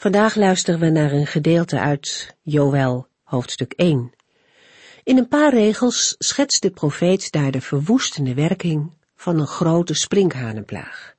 Vandaag 0.00 0.34
luisteren 0.34 0.80
we 0.80 0.90
naar 0.90 1.12
een 1.12 1.26
gedeelte 1.26 1.78
uit 1.78 2.36
Joël, 2.42 3.06
hoofdstuk 3.22 3.72
1. 3.72 4.12
In 5.02 5.18
een 5.18 5.28
paar 5.28 5.54
regels 5.54 6.14
schetst 6.18 6.62
de 6.62 6.70
profeet 6.70 7.32
daar 7.32 7.50
de 7.50 7.60
verwoestende 7.60 8.34
werking 8.34 8.92
van 9.16 9.40
een 9.40 9.46
grote 9.46 9.94
sprinkhanenplaag. 9.94 11.14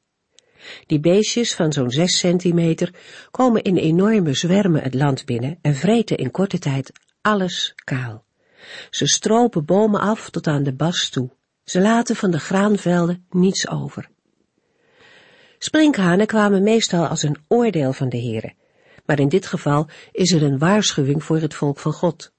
Die 0.86 1.00
beestjes 1.00 1.56
van 1.56 1.74
zo'n 1.74 1.90
zes 1.92 2.18
centimeter 2.18 2.94
komen 3.32 3.62
in 3.62 3.78
enorme 3.78 4.34
zwermen 4.34 4.84
het 4.84 4.94
land 4.94 5.26
binnen 5.26 5.58
en 5.62 5.76
vreten 5.76 6.18
in 6.18 6.32
korte 6.32 6.60
tijd 6.60 6.92
alles 7.22 7.74
kaal. 7.76 8.24
Ze 8.90 9.08
stropen 9.08 9.66
bomen 9.66 10.00
af 10.00 10.30
tot 10.30 10.48
aan 10.48 10.64
de 10.64 10.74
bas 10.74 11.10
toe. 11.10 11.30
Ze 11.64 11.82
laten 11.82 12.16
van 12.16 12.32
de 12.32 12.40
graanvelden 12.40 13.26
niets 13.30 13.70
over. 13.70 14.10
Sprinkhanen 15.58 16.28
kwamen 16.28 16.64
meestal 16.64 17.08
als 17.08 17.24
een 17.24 17.38
oordeel 17.48 17.94
van 17.94 18.10
de 18.10 18.18
Heere 18.18 18.60
maar 19.06 19.20
in 19.20 19.30
dit 19.30 19.46
geval 19.46 19.88
is 20.12 20.32
er 20.32 20.44
een 20.44 20.58
waarschuwing 20.58 21.24
voor 21.24 21.38
het 21.38 21.54
volk 21.54 21.80
van 21.80 21.94
God. 21.94 22.32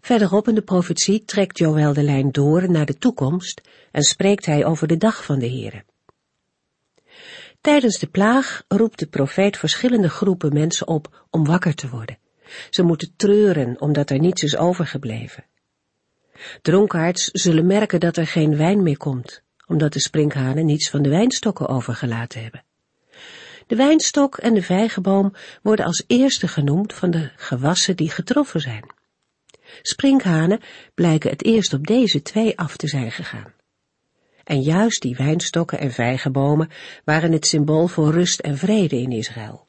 Verderop 0.00 0.48
in 0.48 0.54
de 0.54 0.62
profetie 0.62 1.24
trekt 1.24 1.58
Joël 1.58 1.92
de 1.92 2.02
lijn 2.02 2.32
door 2.32 2.70
naar 2.70 2.86
de 2.86 2.98
toekomst 2.98 3.60
en 3.90 4.02
spreekt 4.02 4.46
hij 4.46 4.64
over 4.64 4.88
de 4.88 4.96
dag 4.96 5.24
van 5.24 5.38
de 5.38 5.48
Heere. 5.48 5.84
Tijdens 7.60 7.98
de 7.98 8.06
plaag 8.06 8.62
roept 8.68 8.98
de 8.98 9.06
profeet 9.06 9.56
verschillende 9.56 10.08
groepen 10.08 10.52
mensen 10.52 10.86
op 10.86 11.26
om 11.30 11.44
wakker 11.44 11.74
te 11.74 11.88
worden. 11.88 12.18
Ze 12.70 12.82
moeten 12.82 13.12
treuren 13.16 13.80
omdat 13.80 14.10
er 14.10 14.18
niets 14.18 14.42
is 14.42 14.56
overgebleven. 14.56 15.44
Dronkaards 16.62 17.28
zullen 17.32 17.66
merken 17.66 18.00
dat 18.00 18.16
er 18.16 18.26
geen 18.26 18.56
wijn 18.56 18.82
meer 18.82 18.96
komt, 18.96 19.42
omdat 19.66 19.92
de 19.92 20.00
sprinkhanen 20.00 20.66
niets 20.66 20.90
van 20.90 21.02
de 21.02 21.08
wijnstokken 21.08 21.68
overgelaten 21.68 22.42
hebben. 22.42 22.64
De 23.66 23.76
wijnstok 23.76 24.36
en 24.36 24.54
de 24.54 24.62
vijgenboom 24.62 25.32
worden 25.62 25.86
als 25.86 26.04
eerste 26.06 26.48
genoemd 26.48 26.92
van 26.92 27.10
de 27.10 27.30
gewassen 27.36 27.96
die 27.96 28.10
getroffen 28.10 28.60
zijn. 28.60 28.94
Sprinkhanen 29.82 30.60
blijken 30.94 31.30
het 31.30 31.44
eerst 31.44 31.72
op 31.72 31.86
deze 31.86 32.22
twee 32.22 32.58
af 32.58 32.76
te 32.76 32.88
zijn 32.88 33.12
gegaan. 33.12 33.54
En 34.44 34.60
juist 34.60 35.02
die 35.02 35.16
wijnstokken 35.16 35.78
en 35.78 35.92
vijgenbomen 35.92 36.70
waren 37.04 37.32
het 37.32 37.46
symbool 37.46 37.86
voor 37.86 38.12
rust 38.12 38.40
en 38.40 38.58
vrede 38.58 38.96
in 38.96 39.12
Israël. 39.12 39.66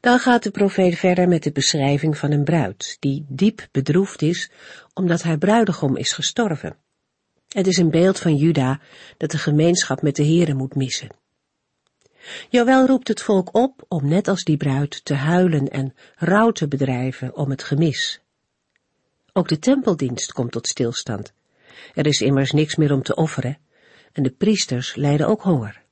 Dan 0.00 0.18
gaat 0.18 0.42
de 0.42 0.50
profeet 0.50 0.98
verder 0.98 1.28
met 1.28 1.42
de 1.42 1.52
beschrijving 1.52 2.18
van 2.18 2.30
een 2.30 2.44
bruid, 2.44 2.96
die 3.00 3.24
diep 3.28 3.68
bedroefd 3.70 4.22
is 4.22 4.50
omdat 4.94 5.22
haar 5.22 5.38
bruidegom 5.38 5.96
is 5.96 6.12
gestorven. 6.12 6.76
Het 7.48 7.66
is 7.66 7.76
een 7.76 7.90
beeld 7.90 8.18
van 8.18 8.36
Juda 8.36 8.80
dat 9.16 9.30
de 9.30 9.38
gemeenschap 9.38 10.02
met 10.02 10.16
de 10.16 10.24
Here 10.24 10.54
moet 10.54 10.74
missen. 10.74 11.21
Joël 12.48 12.86
roept 12.86 13.08
het 13.08 13.22
volk 13.22 13.54
op 13.54 13.84
om 13.88 14.08
net 14.08 14.28
als 14.28 14.44
die 14.44 14.56
bruid 14.56 15.04
te 15.04 15.14
huilen 15.14 15.68
en 15.68 15.94
rouw 16.16 16.50
te 16.50 16.68
bedrijven 16.68 17.36
om 17.36 17.50
het 17.50 17.62
gemis. 17.62 18.20
Ook 19.32 19.48
de 19.48 19.58
tempeldienst 19.58 20.32
komt 20.32 20.52
tot 20.52 20.66
stilstand. 20.66 21.32
Er 21.94 22.06
is 22.06 22.20
immers 22.20 22.50
niks 22.50 22.76
meer 22.76 22.92
om 22.92 23.02
te 23.02 23.14
offeren 23.14 23.58
en 24.12 24.22
de 24.22 24.30
priesters 24.30 24.94
lijden 24.94 25.26
ook 25.26 25.42
honger. 25.42 25.82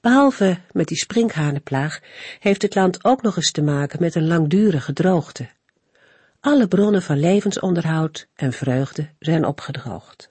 Behalve 0.00 0.58
met 0.72 0.88
die 0.88 0.96
sprinkhanenplaag 0.96 2.00
heeft 2.38 2.62
het 2.62 2.74
land 2.74 3.04
ook 3.04 3.22
nog 3.22 3.36
eens 3.36 3.50
te 3.50 3.62
maken 3.62 4.00
met 4.00 4.14
een 4.14 4.26
langdurige 4.26 4.92
droogte. 4.92 5.48
Alle 6.40 6.68
bronnen 6.68 7.02
van 7.02 7.18
levensonderhoud 7.18 8.28
en 8.34 8.52
vreugde 8.52 9.08
zijn 9.18 9.44
opgedroogd. 9.44 10.30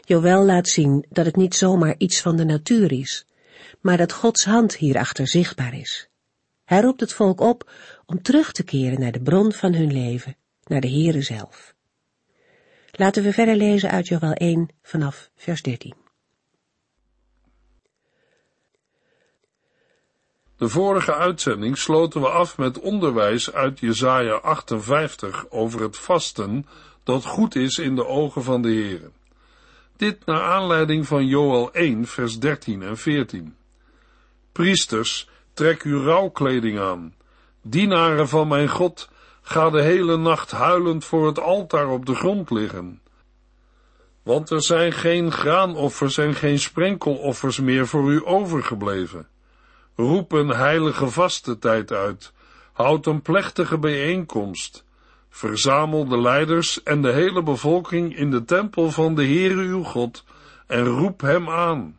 Joël 0.00 0.44
laat 0.44 0.68
zien 0.68 1.06
dat 1.08 1.26
het 1.26 1.36
niet 1.36 1.54
zomaar 1.54 1.94
iets 1.98 2.20
van 2.20 2.36
de 2.36 2.44
natuur 2.44 2.92
is, 2.92 3.26
maar 3.80 3.96
dat 3.96 4.12
Gods 4.12 4.44
hand 4.44 4.76
hierachter 4.76 5.28
zichtbaar 5.28 5.74
is. 5.74 6.08
Hij 6.64 6.80
roept 6.80 7.00
het 7.00 7.12
volk 7.12 7.40
op 7.40 7.70
om 8.06 8.22
terug 8.22 8.52
te 8.52 8.62
keren 8.62 9.00
naar 9.00 9.12
de 9.12 9.20
bron 9.20 9.52
van 9.52 9.74
hun 9.74 9.92
leven, 9.92 10.36
naar 10.64 10.80
de 10.80 10.90
Heere 10.90 11.22
zelf. 11.22 11.74
Laten 12.92 13.22
we 13.22 13.32
verder 13.32 13.56
lezen 13.56 13.90
uit 13.90 14.08
Joel 14.08 14.32
1 14.32 14.68
vanaf 14.82 15.30
vers 15.36 15.62
13. 15.62 15.94
De 20.56 20.68
vorige 20.68 21.14
uitzending 21.14 21.78
sloten 21.78 22.20
we 22.20 22.28
af 22.28 22.58
met 22.58 22.80
onderwijs 22.80 23.52
uit 23.52 23.80
Jesaja 23.80 24.34
58 24.34 25.50
over 25.50 25.82
het 25.82 25.96
vasten 25.96 26.66
dat 27.02 27.24
goed 27.24 27.54
is 27.54 27.78
in 27.78 27.94
de 27.94 28.06
ogen 28.06 28.42
van 28.42 28.62
de 28.62 28.68
Heere. 28.68 29.10
Dit 29.96 30.26
naar 30.26 30.42
aanleiding 30.42 31.06
van 31.06 31.26
Joel 31.26 31.72
1 31.72 32.06
vers 32.06 32.38
13 32.38 32.82
en 32.82 32.96
14. 32.96 33.56
Priesters, 34.52 35.28
trek 35.52 35.82
uw 35.82 36.02
rouwkleding 36.02 36.78
aan. 36.78 37.14
Dienaren 37.62 38.28
van 38.28 38.48
mijn 38.48 38.68
God, 38.68 39.08
ga 39.42 39.70
de 39.70 39.82
hele 39.82 40.16
nacht 40.16 40.50
huilend 40.50 41.04
voor 41.04 41.26
het 41.26 41.40
altaar 41.40 41.88
op 41.88 42.06
de 42.06 42.14
grond 42.14 42.50
liggen. 42.50 43.00
Want 44.22 44.50
er 44.50 44.62
zijn 44.62 44.92
geen 44.92 45.32
graanoffers 45.32 46.18
en 46.18 46.34
geen 46.34 46.58
sprenkeloffers 46.58 47.60
meer 47.60 47.86
voor 47.86 48.10
u 48.10 48.26
overgebleven. 48.26 49.28
Roep 49.94 50.32
een 50.32 50.48
heilige 50.48 51.08
vaste 51.08 51.58
tijd 51.58 51.92
uit. 51.92 52.32
Houd 52.72 53.06
een 53.06 53.22
plechtige 53.22 53.78
bijeenkomst. 53.78 54.84
Verzamel 55.36 56.08
de 56.08 56.20
leiders 56.20 56.82
en 56.82 57.02
de 57.02 57.12
hele 57.12 57.42
bevolking 57.42 58.16
in 58.16 58.30
de 58.30 58.44
tempel 58.44 58.90
van 58.90 59.14
de 59.14 59.24
Heere 59.24 59.62
uw 59.62 59.82
God 59.82 60.24
en 60.66 60.84
roep 60.84 61.20
hem 61.20 61.48
aan. 61.48 61.98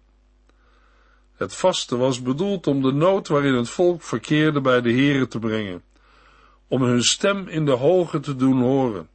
Het 1.36 1.56
vaste 1.56 1.98
was 1.98 2.22
bedoeld 2.22 2.68
om 2.68 2.82
de 2.82 2.92
nood 2.92 3.28
waarin 3.28 3.54
het 3.54 3.70
volk 3.70 4.02
verkeerde 4.02 4.62
bij 4.62 4.82
de 4.82 4.94
Here 4.94 5.28
te 5.28 5.40
brengen, 5.40 5.84
om 6.68 6.82
hun 6.82 7.02
stem 7.02 7.48
in 7.48 7.66
de 7.66 7.72
hoge 7.72 8.20
te 8.20 8.36
doen 8.36 8.62
horen, 8.62 9.10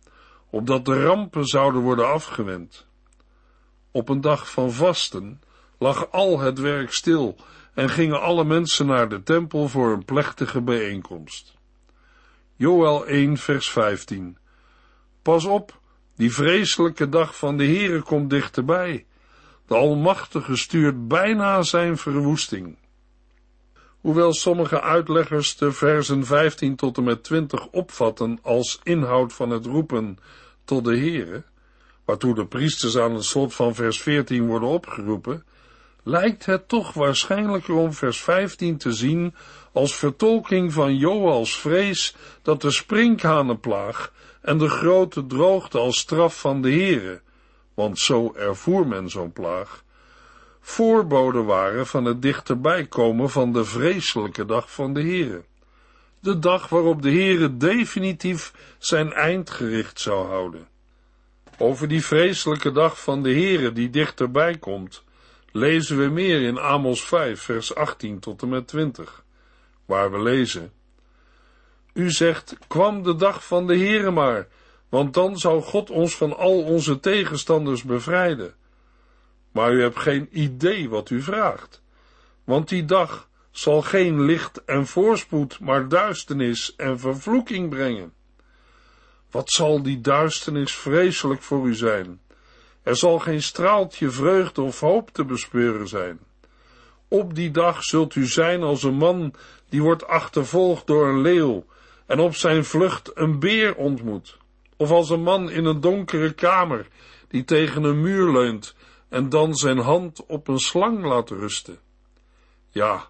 opdat 0.51 0.85
de 0.85 1.03
rampen 1.03 1.45
zouden 1.45 1.81
worden 1.81 2.13
afgewend. 2.13 2.87
Op 3.91 4.09
een 4.09 4.21
dag 4.21 4.51
van 4.51 4.73
vasten 4.73 5.41
lag 5.79 6.11
al 6.11 6.41
het 6.41 6.59
werk 6.59 6.93
stil 6.93 7.37
en 7.75 7.89
gingen 7.89 8.21
alle 8.21 8.45
mensen 8.45 8.87
naar 8.87 9.09
de 9.09 9.23
tempel 9.23 9.69
voor 9.69 9.93
een 9.93 10.05
plechtige 10.05 10.61
bijeenkomst. 10.61 11.61
Joel 12.63 13.07
1 13.07 13.37
vers 13.37 13.71
15 13.71 14.37
Pas 15.23 15.45
op, 15.45 15.81
die 16.17 16.33
vreselijke 16.33 17.09
dag 17.09 17.37
van 17.37 17.57
de 17.57 17.67
Here 17.67 18.03
komt 18.03 18.31
dichterbij. 18.31 19.07
De 19.67 19.75
Almachtige 19.75 20.57
stuurt 20.57 21.09
bijna 21.09 21.63
zijn 21.63 21.97
verwoesting. 21.97 22.77
Hoewel 24.01 24.33
sommige 24.33 24.81
uitleggers 24.81 25.57
de 25.57 25.73
versen 25.73 26.25
15 26.27 26.77
tot 26.77 26.97
en 26.97 27.05
met 27.05 27.25
20 27.25 27.67
opvatten 27.67 28.39
als 28.43 28.81
inhoud 28.83 29.33
van 29.33 29.51
het 29.51 29.67
roepen 29.67 30.19
tot 30.65 30.85
de 30.85 30.97
Heere, 30.97 31.43
waartoe 32.05 32.35
de 32.35 32.47
priesters 32.47 32.99
aan 32.99 33.15
het 33.15 33.25
slot 33.25 33.55
van 33.55 33.75
vers 33.75 34.01
14 34.01 34.47
worden 34.47 34.69
opgeroepen, 34.69 35.45
lijkt 36.03 36.47
het 36.47 36.69
toch 36.69 36.93
waarschijnlijker 36.93 37.75
om 37.75 37.93
vers 37.93 38.21
15 38.21 38.77
te 38.77 38.93
zien 38.93 39.35
als 39.73 39.97
vertolking 39.97 40.73
van 40.73 40.97
Joals 40.97 41.59
vrees 41.59 42.17
dat 42.43 42.61
de 42.61 42.71
sprinkhanenplaag 42.71 44.13
en 44.41 44.59
de 44.59 44.69
grote 44.69 45.27
droogte 45.27 45.79
als 45.79 45.99
straf 45.99 46.41
van 46.41 46.63
de 46.63 46.71
Heere 46.71 47.21
want 47.75 47.99
zo 47.99 48.33
ervoer 48.37 48.87
men 48.87 49.11
zo'n 49.11 49.33
plaag, 49.33 49.85
voorboden 50.61 51.45
waren 51.45 51.87
van 51.87 52.05
het 52.05 52.23
dichterbij 52.23 52.87
komen 52.87 53.31
van 53.31 53.53
de 53.53 53.65
vreselijke 53.65 54.45
dag 54.45 54.73
van 54.73 54.95
de 54.95 55.01
Heere. 55.01 55.43
De 56.21 56.39
dag 56.39 56.69
waarop 56.69 57.03
de 57.03 57.11
Heere 57.11 57.57
definitief 57.57 58.53
zijn 58.79 59.13
eind 59.13 59.51
gericht 59.51 60.01
zou 60.01 60.27
houden. 60.27 60.69
Over 61.59 61.89
die 61.89 62.05
vreselijke 62.05 62.73
dag 62.73 63.01
van 63.01 63.23
de 63.23 63.33
Heere 63.33 63.73
die 63.73 63.91
dichterbij 63.91 64.59
komt, 64.59 65.03
lezen 65.53 65.99
we 65.99 66.09
meer 66.09 66.43
in 66.43 66.59
Amos 66.59 67.05
5, 67.05 67.41
vers 67.41 67.75
18 67.75 68.19
tot 68.19 68.43
en 68.43 68.49
met 68.49 68.69
20, 68.69 69.25
waar 69.93 70.11
we 70.11 70.23
lezen. 70.23 70.73
U 71.93 72.11
zegt, 72.11 72.57
kwam 72.69 73.03
de 73.03 73.15
dag 73.15 73.45
van 73.47 73.67
de 73.67 73.77
Heere 73.77 74.11
maar, 74.11 74.49
want 74.89 75.15
dan 75.15 75.39
zou 75.39 75.63
God 75.63 75.91
ons 75.91 76.17
van 76.17 76.37
al 76.37 76.63
onze 76.63 77.01
tegenstanders 77.01 77.83
bevrijden. 77.83 78.55
Maar 79.51 79.73
u 79.73 79.83
hebt 79.83 79.99
geen 79.99 80.29
idee 80.31 80.89
wat 80.89 81.11
u 81.11 81.23
vraagt, 81.23 81.83
want 82.45 82.69
die 82.69 82.85
dag 82.85 83.29
zal 83.51 83.83
geen 83.83 84.25
licht 84.25 84.65
en 84.65 84.87
voorspoed, 84.87 85.61
maar 85.61 85.89
duisternis 85.89 86.77
en 86.77 86.99
vervloeking 86.99 87.71
brengen. 87.71 88.13
Wat 89.31 89.51
zal 89.51 89.83
die 89.83 90.01
duisternis 90.01 90.75
vreselijk 90.75 91.43
voor 91.43 91.67
u 91.67 91.75
zijn? 91.75 92.21
Er 92.83 92.97
zal 92.97 93.19
geen 93.19 93.43
straaltje 93.43 94.11
vreugde 94.11 94.63
of 94.63 94.81
hoop 94.81 95.11
te 95.11 95.25
bespeuren 95.25 95.89
zijn. 95.89 96.19
Op 97.13 97.35
die 97.35 97.51
dag 97.51 97.83
zult 97.83 98.15
u 98.15 98.27
zijn 98.27 98.63
als 98.63 98.83
een 98.83 98.95
man 98.95 99.35
die 99.73 99.83
wordt 99.83 100.07
achtervolgd 100.07 100.87
door 100.87 101.09
een 101.09 101.21
leeuw 101.21 101.65
en 102.07 102.21
op 102.21 102.35
zijn 102.35 102.65
vlucht 102.65 103.11
een 103.15 103.39
beer 103.39 103.75
ontmoet, 103.75 104.39
of 104.77 104.91
als 104.91 105.11
een 105.11 105.23
man 105.23 105.51
in 105.51 105.65
een 105.65 105.81
donkere 105.81 106.33
kamer 106.33 106.87
die 107.29 107.45
tegen 107.45 107.85
een 107.85 108.01
muur 108.01 108.33
leunt 108.33 108.75
en 109.09 109.29
dan 109.29 109.55
zijn 109.55 109.79
hand 109.79 110.27
op 110.27 110.49
een 110.49 110.59
slang 110.59 111.05
laat 111.05 111.31
rusten. 111.31 111.79
Ja, 112.69 113.09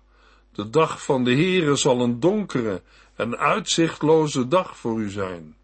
de 0.52 0.70
dag 0.70 1.04
van 1.04 1.24
de 1.24 1.34
Heere 1.34 1.76
zal 1.76 2.00
een 2.00 2.20
donkere 2.20 2.82
en 3.14 3.38
uitzichtloze 3.38 4.48
dag 4.48 4.76
voor 4.76 5.00
u 5.00 5.10
zijn. 5.10 5.56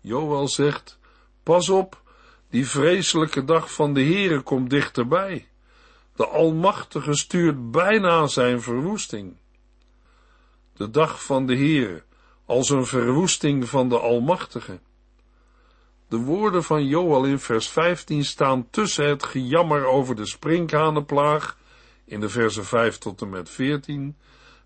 Joel 0.00 0.48
zegt, 0.48 0.98
pas 1.42 1.68
op, 1.68 2.02
die 2.50 2.66
vreselijke 2.68 3.44
dag 3.44 3.72
van 3.72 3.94
de 3.94 4.02
Heere 4.02 4.40
komt 4.40 4.70
dichterbij. 4.70 5.48
De 6.16 6.26
Almachtige 6.26 7.14
stuurt 7.14 7.70
bijna 7.70 8.26
zijn 8.26 8.62
verwoesting. 8.62 9.36
De 10.76 10.90
dag 10.90 11.24
van 11.24 11.46
de 11.46 11.56
Heere, 11.56 12.02
als 12.46 12.70
een 12.70 12.86
verwoesting 12.86 13.68
van 13.68 13.88
de 13.88 13.98
Almachtige. 13.98 14.78
De 16.08 16.16
woorden 16.16 16.64
van 16.64 16.86
Joel 16.86 17.24
in 17.24 17.38
vers 17.38 17.68
15 17.68 18.24
staan 18.24 18.70
tussen 18.70 19.08
het 19.08 19.22
gejammer 19.22 19.86
over 19.86 20.16
de 20.16 20.26
sprinkhanenplaag 20.26 21.58
in 22.04 22.20
de 22.20 22.28
versen 22.28 22.64
5 22.64 22.98
tot 22.98 23.20
en 23.20 23.30
met 23.30 23.50
14 23.50 24.16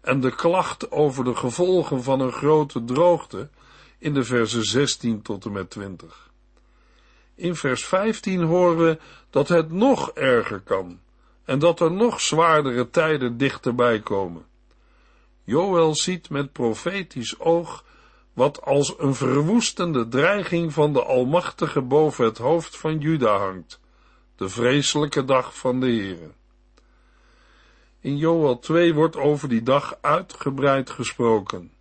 en 0.01 0.21
de 0.21 0.35
klacht 0.35 0.91
over 0.91 1.25
de 1.25 1.35
gevolgen 1.35 2.03
van 2.03 2.21
een 2.21 2.33
grote 2.33 2.85
droogte 2.85 3.51
in 3.99 4.15
de 4.15 4.25
versen 4.25 4.65
16 4.65 5.23
tot 5.23 5.45
en 5.45 5.53
met 5.53 5.71
20. 5.71 6.31
In 7.35 7.57
vers 7.57 7.85
15 7.85 8.43
horen 8.43 8.77
we 8.77 8.99
dat 9.31 9.49
het 9.49 9.73
nog 9.73 10.11
erger 10.11 10.61
kan 10.61 11.01
en 11.51 11.59
dat 11.59 11.81
er 11.81 11.93
nog 11.93 12.21
zwaardere 12.21 12.91
tijden 12.91 13.37
dichterbij 13.37 14.01
komen. 14.01 14.47
Joel 15.45 15.95
ziet 15.95 16.31
met 16.31 16.53
profetisch 16.53 17.41
oog 17.41 17.85
wat 18.33 18.63
als 18.63 18.95
een 18.99 19.15
verwoestende 19.15 20.09
dreiging 20.09 20.73
van 20.73 20.93
de 20.93 21.03
Almachtige 21.03 21.81
boven 21.81 22.25
het 22.25 22.39
hoofd 22.39 22.77
van 22.77 22.99
Juda 22.99 23.37
hangt, 23.37 23.81
de 24.37 24.49
vreselijke 24.49 25.25
dag 25.25 25.59
van 25.59 25.81
de 25.81 25.87
Heere. 25.87 26.31
In 28.01 28.17
Joel 28.17 28.59
2 28.59 28.95
wordt 28.95 29.17
over 29.17 29.49
die 29.49 29.63
dag 29.63 29.99
uitgebreid 30.01 30.91
gesproken. 30.91 31.73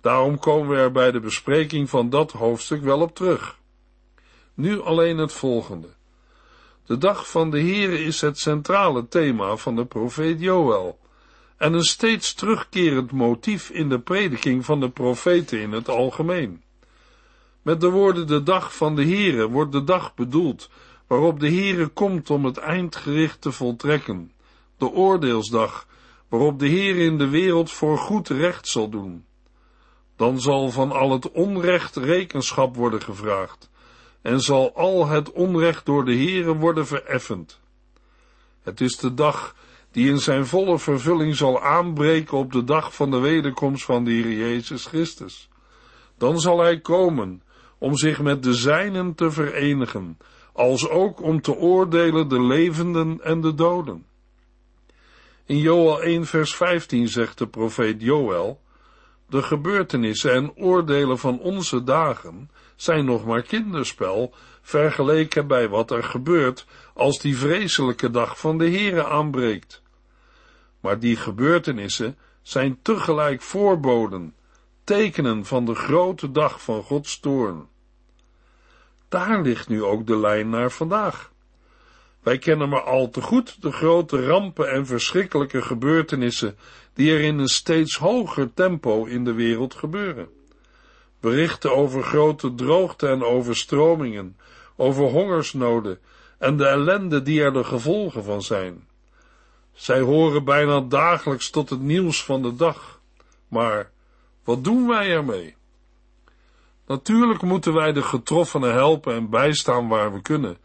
Daarom 0.00 0.38
komen 0.38 0.68
we 0.68 0.76
er 0.76 0.92
bij 0.92 1.10
de 1.10 1.20
bespreking 1.20 1.90
van 1.90 2.10
dat 2.10 2.32
hoofdstuk 2.32 2.82
wel 2.82 3.00
op 3.00 3.14
terug. 3.14 3.58
Nu 4.54 4.80
alleen 4.80 5.18
het 5.18 5.32
volgende. 5.32 5.88
De 6.86 6.98
dag 6.98 7.30
van 7.30 7.50
de 7.50 7.60
Heere 7.60 8.04
is 8.04 8.20
het 8.20 8.38
centrale 8.38 9.08
thema 9.08 9.56
van 9.56 9.76
de 9.76 9.84
profeet 9.84 10.40
Joel 10.40 10.98
en 11.56 11.72
een 11.72 11.82
steeds 11.82 12.34
terugkerend 12.34 13.12
motief 13.12 13.70
in 13.70 13.88
de 13.88 13.98
prediking 13.98 14.64
van 14.64 14.80
de 14.80 14.90
profeten 14.90 15.60
in 15.60 15.72
het 15.72 15.88
algemeen. 15.88 16.62
Met 17.62 17.80
de 17.80 17.90
woorden 17.90 18.26
de 18.26 18.42
dag 18.42 18.76
van 18.76 18.94
de 18.94 19.04
Heere 19.04 19.48
wordt 19.48 19.72
de 19.72 19.84
dag 19.84 20.14
bedoeld 20.14 20.70
waarop 21.06 21.40
de 21.40 21.48
Heere 21.48 21.86
komt 21.86 22.30
om 22.30 22.44
het 22.44 22.58
eindgericht 22.58 23.40
te 23.40 23.52
voltrekken, 23.52 24.32
de 24.76 24.90
oordeelsdag 24.90 25.86
waarop 26.28 26.58
de 26.58 26.68
Heer 26.68 26.96
in 26.96 27.18
de 27.18 27.28
wereld 27.28 27.70
voor 27.70 27.98
goed 27.98 28.28
recht 28.28 28.68
zal 28.68 28.88
doen. 28.88 29.24
Dan 30.16 30.40
zal 30.40 30.70
van 30.70 30.92
al 30.92 31.10
het 31.10 31.30
onrecht 31.30 31.96
rekenschap 31.96 32.76
worden 32.76 33.02
gevraagd 33.02 33.72
en 34.24 34.40
zal 34.40 34.74
al 34.74 35.06
het 35.06 35.32
onrecht 35.32 35.86
door 35.86 36.04
de 36.04 36.14
Heere 36.14 36.56
worden 36.56 36.86
vereffend. 36.86 37.60
Het 38.62 38.80
is 38.80 38.96
de 38.96 39.14
dag 39.14 39.56
die 39.90 40.08
in 40.08 40.18
zijn 40.18 40.46
volle 40.46 40.78
vervulling 40.78 41.36
zal 41.36 41.62
aanbreken 41.62 42.38
op 42.38 42.52
de 42.52 42.64
dag 42.64 42.94
van 42.94 43.10
de 43.10 43.18
wederkomst 43.18 43.84
van 43.84 44.04
de 44.04 44.10
Heer 44.10 44.32
Jezus 44.32 44.86
Christus. 44.86 45.48
Dan 46.18 46.40
zal 46.40 46.60
hij 46.60 46.80
komen 46.80 47.42
om 47.78 47.96
zich 47.96 48.20
met 48.20 48.42
de 48.42 48.54
zijnen 48.54 49.14
te 49.14 49.30
verenigen, 49.30 50.18
als 50.52 50.88
ook 50.88 51.22
om 51.22 51.40
te 51.40 51.54
oordelen 51.56 52.28
de 52.28 52.42
levenden 52.42 53.20
en 53.22 53.40
de 53.40 53.54
doden. 53.54 54.06
In 55.46 55.58
Joel 55.58 56.02
1 56.02 56.26
vers 56.26 56.56
15 56.56 57.08
zegt 57.08 57.38
de 57.38 57.46
profeet 57.46 58.00
Joel, 58.00 58.60
de 59.28 59.42
gebeurtenissen 59.42 60.32
en 60.32 60.56
oordelen 60.56 61.18
van 61.18 61.38
onze 61.38 61.84
dagen 61.84 62.50
zijn 62.76 63.04
nog 63.04 63.24
maar 63.24 63.42
kinderspel, 63.42 64.34
vergeleken 64.62 65.46
bij 65.46 65.68
wat 65.68 65.90
er 65.90 66.04
gebeurt 66.04 66.66
als 66.94 67.18
die 67.18 67.36
vreselijke 67.36 68.10
dag 68.10 68.38
van 68.38 68.58
de 68.58 68.70
Heere 68.70 69.06
aanbreekt. 69.06 69.82
Maar 70.80 70.98
die 70.98 71.16
gebeurtenissen 71.16 72.16
zijn 72.42 72.78
tegelijk 72.82 73.42
voorboden, 73.42 74.34
tekenen 74.84 75.44
van 75.44 75.64
de 75.64 75.74
grote 75.74 76.30
dag 76.30 76.62
van 76.62 76.82
Gods 76.82 77.20
toorn. 77.20 77.68
Daar 79.08 79.42
ligt 79.42 79.68
nu 79.68 79.82
ook 79.82 80.06
de 80.06 80.16
lijn 80.16 80.50
naar 80.50 80.70
vandaag. 80.70 81.32
Wij 82.22 82.38
kennen 82.38 82.68
maar 82.68 82.82
al 82.82 83.10
te 83.10 83.22
goed 83.22 83.62
de 83.62 83.72
grote 83.72 84.26
rampen 84.26 84.70
en 84.70 84.86
verschrikkelijke 84.86 85.62
gebeurtenissen 85.62 86.56
die 86.94 87.12
er 87.12 87.20
in 87.20 87.38
een 87.38 87.48
steeds 87.48 87.96
hoger 87.96 88.54
tempo 88.54 89.04
in 89.04 89.24
de 89.24 89.32
wereld 89.32 89.74
gebeuren. 89.74 90.28
Berichten 91.24 91.76
over 91.76 92.02
grote 92.02 92.54
droogte 92.54 93.08
en 93.08 93.24
overstromingen, 93.24 94.36
over 94.76 95.04
hongersnoden 95.04 95.98
en 96.38 96.56
de 96.56 96.66
ellende 96.66 97.22
die 97.22 97.42
er 97.42 97.52
de 97.52 97.64
gevolgen 97.64 98.24
van 98.24 98.42
zijn. 98.42 98.88
Zij 99.72 100.00
horen 100.00 100.44
bijna 100.44 100.80
dagelijks 100.80 101.50
tot 101.50 101.70
het 101.70 101.80
nieuws 101.80 102.24
van 102.24 102.42
de 102.42 102.54
dag. 102.54 103.00
Maar 103.48 103.90
wat 104.44 104.64
doen 104.64 104.86
wij 104.86 105.10
ermee? 105.10 105.54
Natuurlijk 106.86 107.42
moeten 107.42 107.74
wij 107.74 107.92
de 107.92 108.02
getroffenen 108.02 108.72
helpen 108.72 109.14
en 109.14 109.30
bijstaan 109.30 109.88
waar 109.88 110.12
we 110.12 110.22
kunnen, 110.22 110.56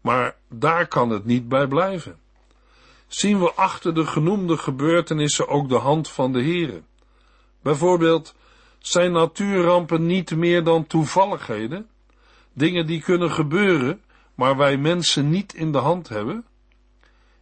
maar 0.00 0.36
daar 0.48 0.86
kan 0.86 1.10
het 1.10 1.24
niet 1.24 1.48
bij 1.48 1.66
blijven. 1.66 2.18
Zien 3.06 3.40
we 3.40 3.52
achter 3.52 3.94
de 3.94 4.06
genoemde 4.06 4.56
gebeurtenissen 4.56 5.48
ook 5.48 5.68
de 5.68 5.78
hand 5.78 6.08
van 6.08 6.32
de 6.32 6.42
Heere? 6.42 6.82
Bijvoorbeeld, 7.62 8.34
zijn 8.88 9.12
natuurrampen 9.12 10.06
niet 10.06 10.36
meer 10.36 10.64
dan 10.64 10.86
toevalligheden? 10.86 11.88
Dingen 12.52 12.86
die 12.86 13.02
kunnen 13.02 13.30
gebeuren, 13.30 14.00
maar 14.34 14.56
wij 14.56 14.76
mensen 14.76 15.30
niet 15.30 15.54
in 15.54 15.72
de 15.72 15.78
hand 15.78 16.08
hebben? 16.08 16.44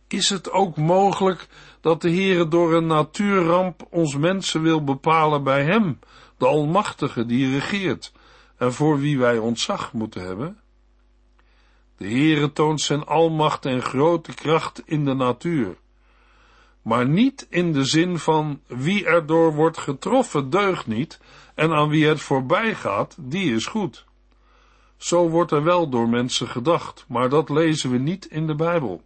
Is 0.09 0.31
het 0.31 0.51
ook 0.51 0.77
mogelijk 0.77 1.49
dat 1.81 2.03
de 2.03 2.11
Heere 2.11 2.49
door 2.49 2.75
een 2.75 2.87
natuurramp 2.87 3.87
ons 3.91 4.17
mensen 4.17 4.63
wil 4.63 4.85
bepalen 4.85 5.43
bij 5.43 5.65
Hem, 5.65 5.99
de 6.39 6.47
Almachtige 6.47 7.27
die 7.27 7.51
regeert 7.51 8.13
en 8.57 8.73
voor 8.73 8.99
wie 8.99 9.19
wij 9.19 9.39
ontzag 9.39 9.93
moeten 9.93 10.27
hebben? 10.27 10.61
De 11.97 12.09
Heere 12.09 12.53
toont 12.53 12.81
zijn 12.81 13.05
almacht 13.05 13.67
en 13.67 13.83
grote 13.83 14.35
kracht 14.35 14.83
in 14.85 15.05
de 15.05 15.15
natuur, 15.15 15.77
maar 16.87 17.09
niet 17.09 17.47
in 17.51 17.73
de 17.73 17.85
zin 17.85 18.19
van 18.19 18.61
wie 18.67 19.07
erdoor 19.07 19.55
wordt 19.55 19.79
getroffen 19.79 20.51
deugt 20.51 20.87
niet 20.87 21.21
en 21.55 21.73
aan 21.73 21.89
wie 21.89 22.07
het 22.07 22.21
voorbij 22.21 22.75
gaat, 22.75 23.17
die 23.21 23.55
is 23.55 23.67
goed. 23.67 24.05
Zo 24.97 25.29
wordt 25.29 25.51
er 25.51 25.63
wel 25.63 25.89
door 25.89 26.09
mensen 26.09 26.49
gedacht, 26.49 27.05
maar 27.09 27.29
dat 27.29 27.49
lezen 27.49 27.91
we 27.91 27.99
niet 27.99 28.27
in 28.27 28.47
de 28.47 28.55
Bijbel. 28.55 29.03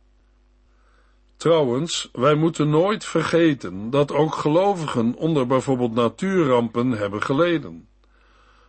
Trouwens, 1.37 2.09
wij 2.13 2.35
moeten 2.35 2.71
nooit 2.71 3.05
vergeten 3.05 3.91
dat 3.91 4.13
ook 4.13 4.35
gelovigen 4.35 5.15
onder 5.15 5.47
bijvoorbeeld 5.47 5.95
natuurrampen 5.95 6.91
hebben 6.91 7.23
geleden. 7.23 7.89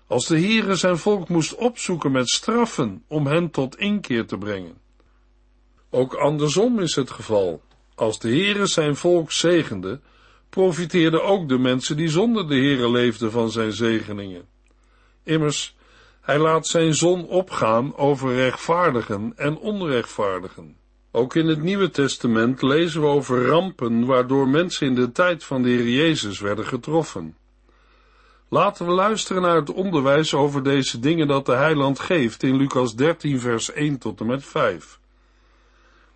Als 0.08 0.28
de 0.28 0.40
Heere 0.40 0.76
zijn 0.76 0.98
volk 0.98 1.30
moest 1.30 1.56
opzoeken 1.56 2.12
met 2.12 2.30
straffen 2.30 3.04
om 3.08 3.28
hen 3.28 3.50
tot 3.50 3.78
inkeer 3.78 4.26
te 4.26 4.38
brengen. 4.38 4.78
Ook 5.90 6.14
andersom 6.14 6.80
is 6.80 6.96
het 6.96 7.12
geval. 7.12 7.62
Als 8.02 8.20
de 8.20 8.28
Heere 8.28 8.66
zijn 8.66 8.96
volk 8.96 9.32
zegende, 9.32 10.00
profiteerden 10.50 11.24
ook 11.24 11.50
de 11.50 11.58
mensen 11.58 11.98
die 11.98 12.10
zonder 12.10 12.48
de 12.48 12.56
Heere 12.56 12.90
leefden 12.90 13.32
van 13.32 13.52
zijn 13.52 13.72
zegeningen. 13.72 14.46
Immers, 15.24 15.76
hij 16.22 16.38
laat 16.38 16.68
zijn 16.68 16.96
zon 16.96 17.28
opgaan 17.28 17.96
over 17.96 18.36
rechtvaardigen 18.36 19.34
en 19.36 19.58
onrechtvaardigen. 19.58 20.76
Ook 21.12 21.36
in 21.36 21.48
het 21.48 21.62
Nieuwe 21.62 21.90
Testament 21.90 22.62
lezen 22.62 23.02
we 23.02 23.08
over 23.08 23.46
rampen 23.46 24.06
waardoor 24.06 24.48
mensen 24.48 24.88
in 24.88 24.96
de 24.96 25.12
tijd 25.12 25.44
van 25.44 25.64
de 25.64 25.70
Heer 25.70 25.90
Jezus 25.90 26.40
werden 26.40 26.66
getroffen. 26.66 27.38
Laten 28.50 28.86
we 28.86 28.92
luisteren 28.92 29.42
naar 29.42 29.56
het 29.56 29.74
onderwijs 29.74 30.34
over 30.34 30.64
deze 30.64 31.00
dingen 31.00 31.28
dat 31.28 31.46
de 31.46 31.56
heiland 31.56 32.00
geeft 32.00 32.44
in 32.44 32.56
Lucas 32.56 32.96
13 32.96 33.40
vers 33.40 33.72
1 33.72 33.98
tot 33.98 34.20
en 34.20 34.26
met 34.26 34.46
5. 34.46 35.00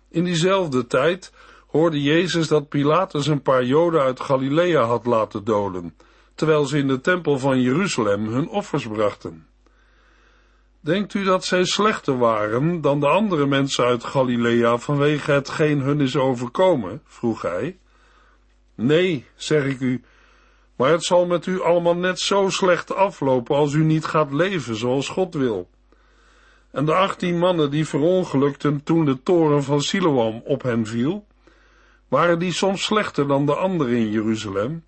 In 0.08 0.24
diezelfde 0.24 0.86
tijd 0.86 1.32
hoorde 1.66 2.02
Jezus 2.02 2.48
dat 2.48 2.68
Pilatus 2.68 3.26
een 3.26 3.42
paar 3.42 3.64
Joden 3.64 4.00
uit 4.00 4.20
Galilea 4.20 4.82
had 4.82 5.06
laten 5.06 5.44
doden, 5.44 5.96
terwijl 6.34 6.64
ze 6.64 6.78
in 6.78 6.88
de 6.88 7.00
tempel 7.00 7.38
van 7.38 7.60
Jeruzalem 7.60 8.26
hun 8.26 8.48
offers 8.48 8.86
brachten. 8.86 9.46
Denkt 10.80 11.14
u 11.14 11.24
dat 11.24 11.44
zij 11.44 11.64
slechter 11.64 12.18
waren 12.18 12.80
dan 12.80 13.00
de 13.00 13.08
andere 13.08 13.46
mensen 13.46 13.84
uit 13.84 14.04
Galilea 14.04 14.78
vanwege 14.78 15.32
hetgeen 15.32 15.80
hun 15.80 16.00
is 16.00 16.16
overkomen? 16.16 17.02
vroeg 17.04 17.42
hij. 17.42 17.78
Nee, 18.74 19.24
zeg 19.34 19.64
ik 19.64 19.80
u, 19.80 20.02
maar 20.76 20.90
het 20.90 21.04
zal 21.04 21.26
met 21.26 21.46
u 21.46 21.62
allemaal 21.62 21.96
net 21.96 22.20
zo 22.20 22.48
slecht 22.48 22.94
aflopen 22.94 23.56
als 23.56 23.72
u 23.72 23.84
niet 23.84 24.04
gaat 24.04 24.32
leven 24.32 24.76
zoals 24.76 25.08
God 25.08 25.34
wil. 25.34 25.68
En 26.70 26.84
de 26.84 26.94
achttien 26.94 27.38
mannen 27.38 27.70
die 27.70 27.86
verongelukten 27.86 28.82
toen 28.82 29.04
de 29.04 29.22
toren 29.22 29.62
van 29.62 29.80
Siloam 29.80 30.42
op 30.44 30.62
hen 30.62 30.86
viel, 30.86 31.26
waren 32.08 32.38
die 32.38 32.52
soms 32.52 32.84
slechter 32.84 33.26
dan 33.26 33.46
de 33.46 33.54
anderen 33.54 33.96
in 33.96 34.10
Jeruzalem? 34.10 34.84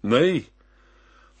Nee, 0.00 0.48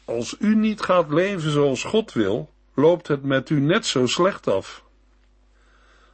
als 0.04 0.36
u 0.38 0.54
niet 0.54 0.80
gaat 0.80 1.10
leven 1.10 1.50
zoals 1.50 1.84
God 1.84 2.12
wil, 2.12 2.50
loopt 2.74 3.08
het 3.08 3.22
met 3.22 3.50
u 3.50 3.60
net 3.60 3.86
zo 3.86 4.06
slecht 4.06 4.48
af. 4.48 4.84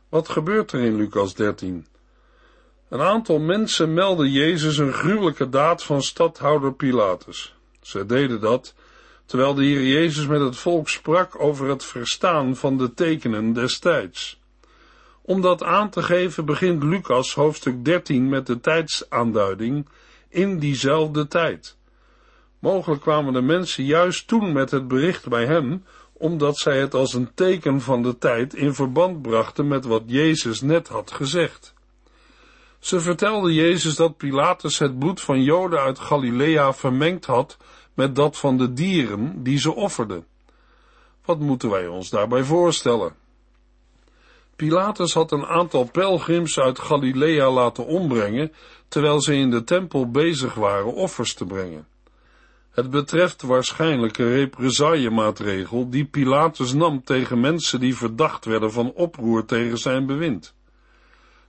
Wat 0.09 0.29
gebeurt 0.29 0.73
er 0.73 0.81
in 0.81 0.97
Lucas 0.97 1.35
13? 1.35 1.87
Een 2.89 3.01
aantal 3.01 3.39
mensen 3.39 3.95
meldden 3.95 4.31
Jezus 4.31 4.79
een 4.79 4.93
gruwelijke 4.93 5.49
daad 5.49 5.83
van 5.83 6.03
stadhouder 6.03 6.75
Pilatus. 6.75 7.55
Ze 7.81 8.07
deden 8.07 8.41
dat 8.41 8.75
terwijl 9.27 9.55
de 9.55 9.65
Heer 9.65 9.87
Jezus 9.87 10.27
met 10.27 10.41
het 10.41 10.57
volk 10.57 10.89
sprak 10.89 11.41
over 11.41 11.69
het 11.69 11.85
verstaan 11.85 12.57
van 12.57 12.79
de 12.79 12.95
tekenen 12.95 13.53
destijds. 13.53 14.42
Om 15.33 15.41
dat 15.41 15.63
aan 15.63 15.91
te 15.91 16.03
geven 16.03 16.45
begint 16.45 16.83
Lucas 16.83 17.35
hoofdstuk 17.35 17.85
13 17.85 18.29
met 18.29 18.47
de 18.47 18.61
tijdsaanduiding 18.61 19.87
in 20.29 20.59
diezelfde 20.59 21.29
tijd. 21.29 21.77
Mogelijk 22.59 23.01
kwamen 23.01 23.33
de 23.33 23.41
mensen 23.41 23.85
juist 23.85 24.29
toen 24.29 24.53
met 24.53 24.71
het 24.71 24.89
bericht 24.89 25.29
bij 25.29 25.47
hem, 25.47 25.85
omdat 26.13 26.59
zij 26.59 26.81
het 26.81 26.95
als 26.95 27.15
een 27.15 27.35
teken 27.35 27.81
van 27.81 28.03
de 28.03 28.19
tijd 28.19 28.55
in 28.55 28.75
verband 28.75 29.23
brachten 29.23 29.69
met 29.69 29.85
wat 29.85 30.03
Jezus 30.07 30.61
net 30.61 30.89
had 30.89 31.11
gezegd. 31.11 31.75
Ze 32.79 33.01
vertelden 33.01 33.53
Jezus 33.53 33.95
dat 33.95 34.17
Pilatus 34.17 34.79
het 34.79 34.99
bloed 34.99 35.21
van 35.21 35.43
Joden 35.43 35.81
uit 35.81 35.99
Galilea 35.99 36.73
vermengd 36.73 37.25
had 37.25 37.57
met 37.95 38.17
dat 38.17 38.39
van 38.39 38.59
de 38.59 38.73
dieren 38.73 39.43
die 39.43 39.59
ze 39.59 39.75
offerden. 39.75 40.27
Wat 41.25 41.39
moeten 41.39 41.71
wij 41.71 41.87
ons 41.87 42.11
daarbij 42.11 42.43
voorstellen? 42.43 43.22
Pilatus 44.63 45.15
had 45.15 45.33
een 45.33 45.47
aantal 45.47 45.85
pelgrims 45.85 46.59
uit 46.59 46.79
Galilea 46.79 47.51
laten 47.51 47.87
ombrengen, 47.87 48.53
terwijl 48.89 49.21
ze 49.21 49.35
in 49.35 49.51
de 49.51 49.65
tempel 49.65 50.11
bezig 50.11 50.55
waren 50.55 50.95
offers 50.95 51.35
te 51.35 51.45
brengen. 51.45 51.87
Het 52.71 52.91
betreft 52.91 53.43
waarschijnlijk 53.43 54.19
een 54.19 54.33
represaillemaatregel 54.33 55.91
die 55.91 56.05
Pilatus 56.05 56.73
nam 56.73 57.05
tegen 57.05 57.41
mensen 57.41 57.81
die 57.81 57.97
verdacht 57.97 58.45
werden 58.45 58.73
van 58.73 58.93
oproer 58.93 59.45
tegen 59.45 59.79
zijn 59.79 60.07
bewind. 60.07 60.55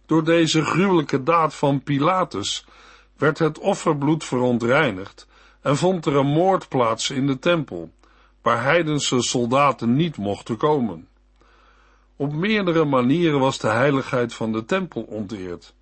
Door 0.05 0.23
deze 0.23 0.65
gruwelijke 0.65 1.23
daad 1.23 1.55
van 1.55 1.83
Pilatus 1.83 2.65
werd 3.17 3.39
het 3.39 3.59
offerbloed 3.59 4.23
verontreinigd 4.23 5.27
en 5.61 5.77
vond 5.77 6.05
er 6.05 6.15
een 6.15 6.33
moord 6.33 6.69
plaats 6.69 7.09
in 7.09 7.27
de 7.27 7.39
tempel, 7.39 7.91
waar 8.41 8.63
heidense 8.63 9.21
soldaten 9.21 9.95
niet 9.95 10.17
mochten 10.17 10.57
komen. 10.57 11.07
Op 12.23 12.33
meerdere 12.33 12.85
manieren 12.85 13.39
was 13.39 13.59
de 13.59 13.67
heiligheid 13.67 14.33
van 14.33 14.51
de 14.51 14.65
tempel 14.65 15.01
onteerd. 15.01 15.73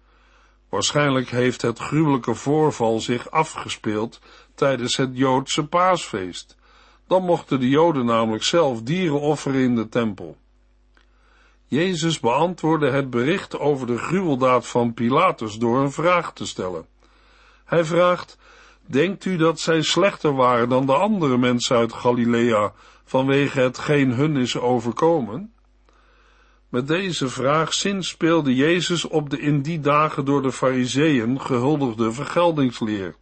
Waarschijnlijk 0.69 1.29
heeft 1.29 1.62
het 1.62 1.79
gruwelijke 1.79 2.36
voorval 2.36 3.00
zich 3.00 3.31
afgespeeld 3.31 4.19
tijdens 4.55 4.98
het 4.98 5.10
Joodse 5.13 5.67
paasfeest. 5.67 6.57
Dan 7.07 7.24
mochten 7.24 7.60
de 7.60 7.69
Joden 7.69 8.05
namelijk 8.05 8.43
zelf 8.43 8.81
dieren 8.81 9.19
offeren 9.19 9.62
in 9.62 9.75
de 9.75 9.89
tempel. 9.89 10.38
Jezus 11.65 12.19
beantwoordde 12.19 12.89
het 12.89 13.10
bericht 13.10 13.60
over 13.60 13.88
de 13.88 13.98
gruweldaad 13.98 14.67
van 14.67 14.93
Pilatus 14.93 15.55
door 15.55 15.79
een 15.79 15.91
vraag 15.91 16.33
te 16.33 16.45
stellen. 16.45 16.86
Hij 17.65 17.86
vraagt, 17.86 18.38
denkt 18.86 19.25
u 19.25 19.38
dat 19.38 19.60
zij 19.60 19.81
slechter 19.81 20.36
waren 20.36 20.69
dan 20.69 20.86
de 20.86 20.95
andere 20.95 21.38
mensen 21.38 21.77
uit 21.77 21.93
Galilea 21.93 22.74
vanwege 23.05 23.60
hetgeen 23.60 24.12
hun 24.12 24.38
is 24.38 24.57
overkomen? 24.57 25.53
Met 26.71 26.87
deze 26.87 27.29
vraag 27.29 27.73
zinspeelde 27.73 28.55
Jezus 28.55 29.07
op 29.07 29.29
de 29.29 29.39
in 29.39 29.61
die 29.61 29.79
dagen 29.79 30.25
door 30.25 30.41
de 30.41 30.51
fariseeën 30.51 31.41
gehuldigde 31.41 32.11
vergeldingsleer. 32.11 33.15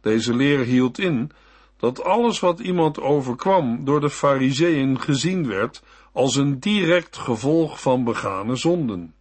Deze 0.00 0.34
leer 0.34 0.58
hield 0.58 0.98
in 0.98 1.30
dat 1.76 2.02
alles 2.02 2.40
wat 2.40 2.60
iemand 2.60 3.00
overkwam 3.00 3.84
door 3.84 4.00
de 4.00 4.10
fariseeën 4.10 5.00
gezien 5.00 5.46
werd 5.46 5.82
als 6.12 6.36
een 6.36 6.60
direct 6.60 7.16
gevolg 7.16 7.80
van 7.80 8.04
begane 8.04 8.56
zonden. 8.56 9.14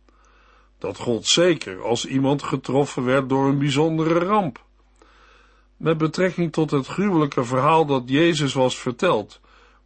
Dat 0.78 0.98
gold 0.98 1.26
zeker 1.26 1.84
als 1.84 2.06
iemand 2.06 2.44
getroffen 2.44 3.04
werd 3.04 3.30
door 3.30 3.48
een 3.48 3.60
bijzondere 3.60 4.20
ramp. 4.20 4.64
Met 5.78 5.98
betrekking 5.98 6.52
tot 6.52 6.72
het 6.72 6.88
gruwelijke 6.88 7.44
verhaal 7.44 7.86
dat 7.86 8.04
Jezus 8.06 8.54
was 8.54 8.78
verteld, 8.78 9.40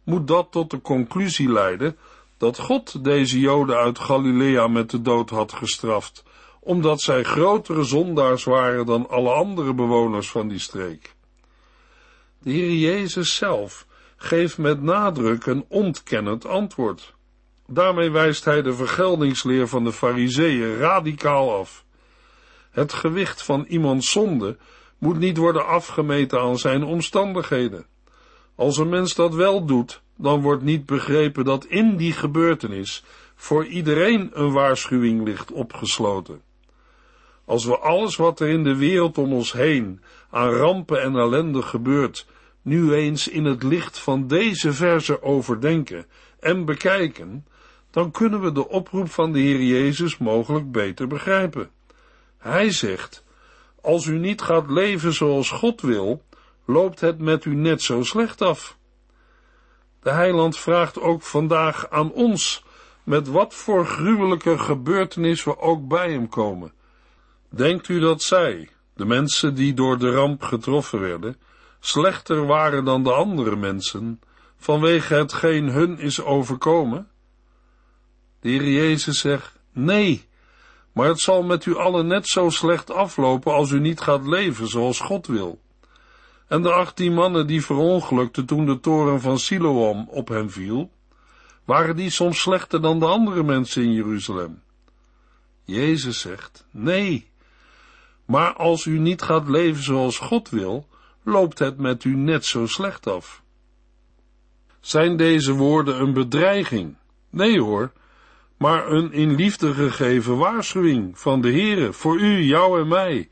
moet 0.04 0.26
dat 0.26 0.46
tot 0.50 0.70
de 0.70 0.80
conclusie 0.80 1.52
leiden 1.52 1.96
dat 2.40 2.58
God 2.58 3.04
deze 3.04 3.40
Joden 3.40 3.76
uit 3.76 3.98
Galilea 3.98 4.66
met 4.66 4.90
de 4.90 5.02
dood 5.02 5.30
had 5.30 5.52
gestraft, 5.52 6.22
omdat 6.60 7.00
zij 7.00 7.22
grotere 7.22 7.84
zondaars 7.84 8.44
waren 8.44 8.86
dan 8.86 9.08
alle 9.08 9.30
andere 9.30 9.74
bewoners 9.74 10.30
van 10.30 10.48
die 10.48 10.58
streek. 10.58 11.14
De 12.38 12.50
Heer 12.50 12.72
Jezus 12.72 13.36
zelf 13.36 13.86
geeft 14.16 14.58
met 14.58 14.82
nadruk 14.82 15.46
een 15.46 15.64
ontkennend 15.68 16.46
antwoord. 16.46 17.14
Daarmee 17.66 18.10
wijst 18.10 18.44
hij 18.44 18.62
de 18.62 18.72
vergeldingsleer 18.72 19.68
van 19.68 19.84
de 19.84 19.92
fariseeën 19.92 20.76
radicaal 20.76 21.58
af. 21.58 21.84
Het 22.70 22.92
gewicht 22.92 23.42
van 23.42 23.64
iemands 23.68 24.10
zonde 24.10 24.56
moet 24.98 25.18
niet 25.18 25.36
worden 25.36 25.66
afgemeten 25.66 26.40
aan 26.40 26.58
zijn 26.58 26.84
omstandigheden. 26.84 27.86
Als 28.54 28.76
een 28.76 28.88
mens 28.88 29.14
dat 29.14 29.34
wel 29.34 29.64
doet, 29.64 30.02
dan 30.20 30.40
wordt 30.40 30.62
niet 30.62 30.86
begrepen 30.86 31.44
dat 31.44 31.64
in 31.64 31.96
die 31.96 32.12
gebeurtenis 32.12 33.04
voor 33.34 33.66
iedereen 33.66 34.30
een 34.32 34.52
waarschuwing 34.52 35.24
ligt 35.24 35.52
opgesloten. 35.52 36.42
Als 37.44 37.64
we 37.64 37.78
alles 37.78 38.16
wat 38.16 38.40
er 38.40 38.48
in 38.48 38.64
de 38.64 38.76
wereld 38.76 39.18
om 39.18 39.32
ons 39.32 39.52
heen 39.52 40.00
aan 40.30 40.50
rampen 40.50 41.02
en 41.02 41.16
ellende 41.16 41.62
gebeurt, 41.62 42.26
nu 42.62 42.92
eens 42.92 43.28
in 43.28 43.44
het 43.44 43.62
licht 43.62 43.98
van 43.98 44.26
deze 44.26 44.72
verse 44.72 45.22
overdenken 45.22 46.06
en 46.40 46.64
bekijken, 46.64 47.46
dan 47.90 48.10
kunnen 48.10 48.40
we 48.40 48.52
de 48.52 48.68
oproep 48.68 49.10
van 49.10 49.32
de 49.32 49.38
Heer 49.38 49.62
Jezus 49.62 50.18
mogelijk 50.18 50.72
beter 50.72 51.06
begrijpen. 51.06 51.70
Hij 52.38 52.70
zegt, 52.70 53.24
als 53.80 54.06
u 54.06 54.18
niet 54.18 54.42
gaat 54.42 54.70
leven 54.70 55.12
zoals 55.12 55.50
God 55.50 55.80
wil, 55.80 56.22
loopt 56.64 57.00
het 57.00 57.18
met 57.18 57.44
u 57.44 57.54
net 57.54 57.82
zo 57.82 58.02
slecht 58.02 58.42
af. 58.42 58.78
De 60.02 60.10
heiland 60.10 60.58
vraagt 60.58 61.00
ook 61.00 61.22
vandaag 61.22 61.90
aan 61.90 62.12
ons, 62.12 62.64
met 63.02 63.28
wat 63.28 63.54
voor 63.54 63.86
gruwelijke 63.86 64.58
gebeurtenis 64.58 65.44
we 65.44 65.58
ook 65.58 65.88
bij 65.88 66.12
hem 66.12 66.28
komen. 66.28 66.72
Denkt 67.48 67.88
u 67.88 68.00
dat 68.00 68.22
zij, 68.22 68.68
de 68.94 69.04
mensen 69.04 69.54
die 69.54 69.74
door 69.74 69.98
de 69.98 70.10
ramp 70.10 70.42
getroffen 70.42 71.00
werden, 71.00 71.36
slechter 71.80 72.46
waren 72.46 72.84
dan 72.84 73.02
de 73.02 73.12
andere 73.12 73.56
mensen, 73.56 74.20
vanwege 74.56 75.14
hetgeen 75.14 75.68
hun 75.68 75.98
is 75.98 76.22
overkomen? 76.22 77.08
De 78.40 78.48
Heer 78.48 78.68
Jezus 78.68 79.20
zegt, 79.20 79.58
nee, 79.72 80.28
maar 80.92 81.08
het 81.08 81.20
zal 81.20 81.42
met 81.42 81.64
u 81.66 81.76
allen 81.76 82.06
net 82.06 82.28
zo 82.28 82.48
slecht 82.48 82.90
aflopen 82.90 83.52
als 83.52 83.70
u 83.70 83.80
niet 83.80 84.00
gaat 84.00 84.26
leven 84.26 84.68
zoals 84.68 85.00
God 85.00 85.26
wil. 85.26 85.60
En 86.50 86.62
de 86.62 86.72
achttien 86.72 87.14
mannen 87.14 87.46
die 87.46 87.64
verongelukten 87.64 88.46
toen 88.46 88.66
de 88.66 88.80
toren 88.80 89.20
van 89.20 89.38
Siloam 89.38 90.08
op 90.08 90.28
hen 90.28 90.50
viel, 90.50 90.90
waren 91.64 91.96
die 91.96 92.10
soms 92.10 92.40
slechter 92.40 92.82
dan 92.82 92.98
de 92.98 93.06
andere 93.06 93.42
mensen 93.42 93.82
in 93.82 93.92
Jeruzalem? 93.92 94.62
Jezus 95.64 96.20
zegt, 96.20 96.66
nee, 96.70 97.30
maar 98.24 98.52
als 98.52 98.84
u 98.84 98.98
niet 98.98 99.22
gaat 99.22 99.48
leven 99.48 99.82
zoals 99.82 100.18
God 100.18 100.48
wil, 100.48 100.86
loopt 101.22 101.58
het 101.58 101.78
met 101.78 102.04
u 102.04 102.14
net 102.14 102.44
zo 102.44 102.66
slecht 102.66 103.06
af. 103.06 103.42
Zijn 104.80 105.16
deze 105.16 105.52
woorden 105.52 106.00
een 106.00 106.12
bedreiging? 106.12 106.96
Nee 107.28 107.60
hoor, 107.60 107.92
maar 108.56 108.90
een 108.90 109.12
in 109.12 109.34
liefde 109.34 109.74
gegeven 109.74 110.36
waarschuwing 110.36 111.18
van 111.18 111.40
de 111.40 111.50
Heere 111.50 111.92
voor 111.92 112.18
u, 112.18 112.42
jou 112.42 112.80
en 112.80 112.88
mij, 112.88 113.28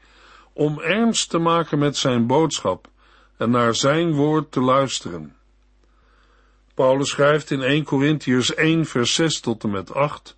om 0.53 0.81
ernst 0.81 1.31
te 1.31 1.39
maken 1.39 1.79
met 1.79 1.97
zijn 1.97 2.27
boodschap 2.27 2.89
en 3.39 3.51
naar 3.51 3.75
zijn 3.75 4.13
woord 4.13 4.53
te 4.53 4.61
luisteren. 4.61 5.37
Paulus 6.75 7.11
schrijft 7.11 7.51
in 7.51 7.63
1 7.63 7.85
Corinthiërs 7.85 8.55
1 8.55 8.87
vers 8.87 9.15
6 9.15 9.41
tot 9.41 9.63
en 9.65 9.71
met 9.71 9.95
8, 9.95 10.37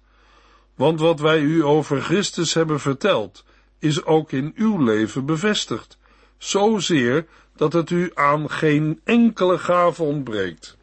want 0.75 1.00
wat 1.00 1.21
wij 1.21 1.40
u 1.40 1.64
over 1.64 2.02
Christus 2.02 2.54
hebben 2.54 2.80
verteld, 2.80 3.45
is 3.78 4.04
ook 4.04 4.33
in 4.33 4.52
uw 4.57 4.85
leven 4.85 5.26
bevestigd, 5.26 5.99
zozeer 6.38 7.26
dat 7.57 7.73
het 7.73 7.90
u 7.90 8.11
aan 8.14 8.50
geen 8.50 9.00
enkele 9.04 9.59
gave 9.59 10.02
ontbreekt. 10.02 10.76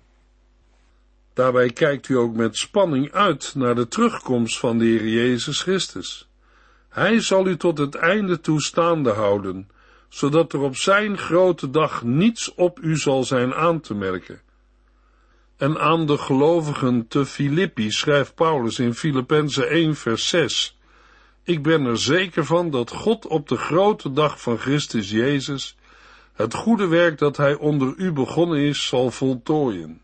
Daarbij 1.34 1.70
kijkt 1.70 2.10
u 2.10 2.18
ook 2.18 2.36
met 2.36 2.58
spanning 2.58 3.12
uit 3.12 3.56
naar 3.56 3.76
de 3.76 3.88
terugkomst 3.88 4.60
van 4.60 4.78
de 4.78 4.86
Heer 4.86 5.08
Jezus 5.08 5.62
Christus. 5.62 6.28
Hij 6.90 7.22
zal 7.22 7.48
u 7.48 7.58
tot 7.58 7.78
het 7.78 7.96
einde 7.96 8.40
toe 8.40 8.62
staande 8.62 9.12
houden, 9.12 9.70
zodat 10.10 10.54
er 10.54 10.60
op 10.60 10.76
zijn 10.76 11.18
grote 11.18 11.70
dag 11.70 12.04
niets 12.04 12.54
op 12.56 12.80
u 12.80 12.98
zal 12.98 13.24
zijn 13.24 13.54
aan 13.54 13.80
te 13.80 13.94
merken. 13.94 14.42
En 15.58 15.80
aan 15.80 16.06
de 16.06 16.18
gelovigen 16.18 17.08
te 17.08 17.26
Filippi 17.26 17.92
schrijft 17.92 18.36
Paulus 18.36 18.80
in 18.80 18.94
Filippenzen 18.94 19.70
1 19.70 19.96
vers 19.96 20.28
6 20.28 20.78
Ik 21.44 21.64
ben 21.64 21.86
er 21.86 21.98
zeker 21.98 22.46
van 22.46 22.70
dat 22.70 22.92
God 22.92 23.28
op 23.28 23.48
de 23.48 23.58
grote 23.58 24.12
dag 24.12 24.42
van 24.42 24.58
Christus 24.58 25.10
Jezus 25.10 25.78
het 26.34 26.54
goede 26.54 26.88
werk 26.88 27.18
dat 27.18 27.38
hij 27.38 27.56
onder 27.56 27.94
u 27.98 28.12
begonnen 28.12 28.60
is, 28.60 28.88
zal 28.88 29.12
voltooien. 29.12 30.02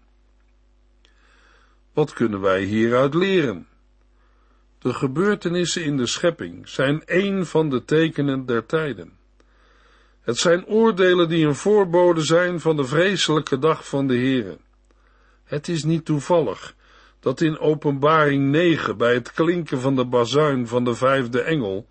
Wat 1.93 2.13
kunnen 2.13 2.41
wij 2.41 2.63
hieruit 2.63 3.13
leren? 3.13 3.67
De 4.79 4.93
gebeurtenissen 4.93 5.83
in 5.83 5.97
de 5.97 6.05
schepping 6.05 6.69
zijn 6.69 7.01
een 7.05 7.45
van 7.45 7.69
de 7.69 7.85
tekenen 7.85 8.45
der 8.45 8.65
tijden. 8.65 9.17
Het 10.23 10.37
zijn 10.37 10.65
oordelen 10.65 11.29
die 11.29 11.45
een 11.45 11.55
voorbode 11.55 12.21
zijn 12.21 12.59
van 12.59 12.75
de 12.75 12.85
vreselijke 12.85 13.59
dag 13.59 13.87
van 13.87 14.07
de 14.07 14.15
Heere. 14.15 14.57
Het 15.43 15.67
is 15.67 15.83
niet 15.83 16.05
toevallig 16.05 16.75
dat 17.19 17.41
in 17.41 17.59
openbaring 17.59 18.51
9 18.51 18.97
bij 18.97 19.13
het 19.13 19.31
klinken 19.31 19.79
van 19.79 19.95
de 19.95 20.05
bazuin 20.05 20.67
van 20.67 20.83
de 20.83 20.95
vijfde 20.95 21.41
engel 21.41 21.87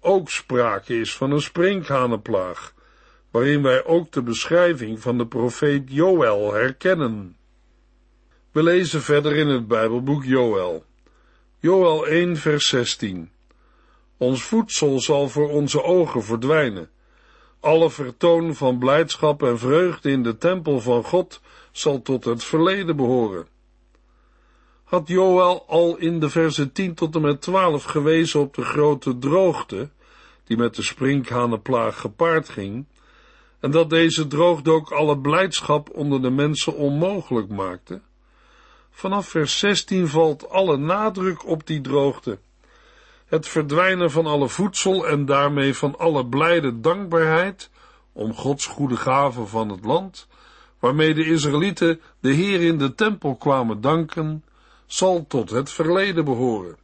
ook 0.00 0.30
sprake 0.30 1.00
is 1.00 1.16
van 1.16 1.30
een 1.30 1.40
sprinkhanenplaag, 1.40 2.74
waarin 3.30 3.62
wij 3.62 3.84
ook 3.84 4.12
de 4.12 4.22
beschrijving 4.22 5.00
van 5.00 5.18
de 5.18 5.26
profeet 5.26 5.82
Joël 5.86 6.52
herkennen. 6.52 7.36
We 8.52 8.62
lezen 8.62 9.02
verder 9.02 9.36
in 9.36 9.48
het 9.48 9.68
Bijbelboek 9.68 10.24
Joël. 10.24 10.84
Joël 11.58 12.06
1 12.06 12.36
vers 12.36 12.68
16. 12.68 13.30
Ons 14.16 14.42
voedsel 14.42 15.00
zal 15.00 15.28
voor 15.28 15.48
onze 15.48 15.82
ogen 15.82 16.22
verdwijnen. 16.22 16.90
Alle 17.60 17.90
vertoon 17.90 18.54
van 18.54 18.78
blijdschap 18.78 19.42
en 19.42 19.58
vreugde 19.58 20.10
in 20.10 20.22
de 20.22 20.38
tempel 20.38 20.80
van 20.80 21.04
God 21.04 21.40
zal 21.72 22.02
tot 22.02 22.24
het 22.24 22.44
verleden 22.44 22.96
behoren. 22.96 23.46
Had 24.84 25.08
Joël 25.08 25.64
al 25.66 25.96
in 25.96 26.20
de 26.20 26.28
verse 26.28 26.72
10 26.72 26.94
tot 26.94 27.14
en 27.14 27.20
met 27.20 27.40
12 27.40 27.84
gewezen 27.84 28.40
op 28.40 28.54
de 28.54 28.62
grote 28.62 29.18
droogte, 29.18 29.90
die 30.44 30.56
met 30.56 30.74
de 30.74 30.82
sprinkhanenplaag 30.82 32.00
gepaard 32.00 32.48
ging, 32.48 32.86
en 33.60 33.70
dat 33.70 33.90
deze 33.90 34.26
droogte 34.26 34.70
ook 34.70 34.90
alle 34.90 35.18
blijdschap 35.18 35.90
onder 35.90 36.22
de 36.22 36.30
mensen 36.30 36.74
onmogelijk 36.74 37.48
maakte? 37.48 38.00
Vanaf 38.90 39.28
vers 39.28 39.58
16 39.58 40.08
valt 40.08 40.48
alle 40.48 40.76
nadruk 40.76 41.46
op 41.46 41.66
die 41.66 41.80
droogte. 41.80 42.38
Het 43.30 43.48
verdwijnen 43.48 44.10
van 44.10 44.26
alle 44.26 44.48
voedsel 44.48 45.06
en 45.08 45.24
daarmee 45.24 45.74
van 45.74 45.98
alle 45.98 46.26
blijde 46.26 46.80
dankbaarheid 46.80 47.70
om 48.12 48.34
Gods 48.34 48.66
goede 48.66 48.96
gaven 48.96 49.48
van 49.48 49.68
het 49.68 49.84
land, 49.84 50.26
waarmee 50.78 51.14
de 51.14 51.24
Israëlieten 51.24 52.00
de 52.20 52.32
Heer 52.32 52.60
in 52.60 52.78
de 52.78 52.94
tempel 52.94 53.36
kwamen 53.36 53.80
danken, 53.80 54.44
zal 54.86 55.24
tot 55.28 55.50
het 55.50 55.70
verleden 55.70 56.24
behoren. 56.24 56.76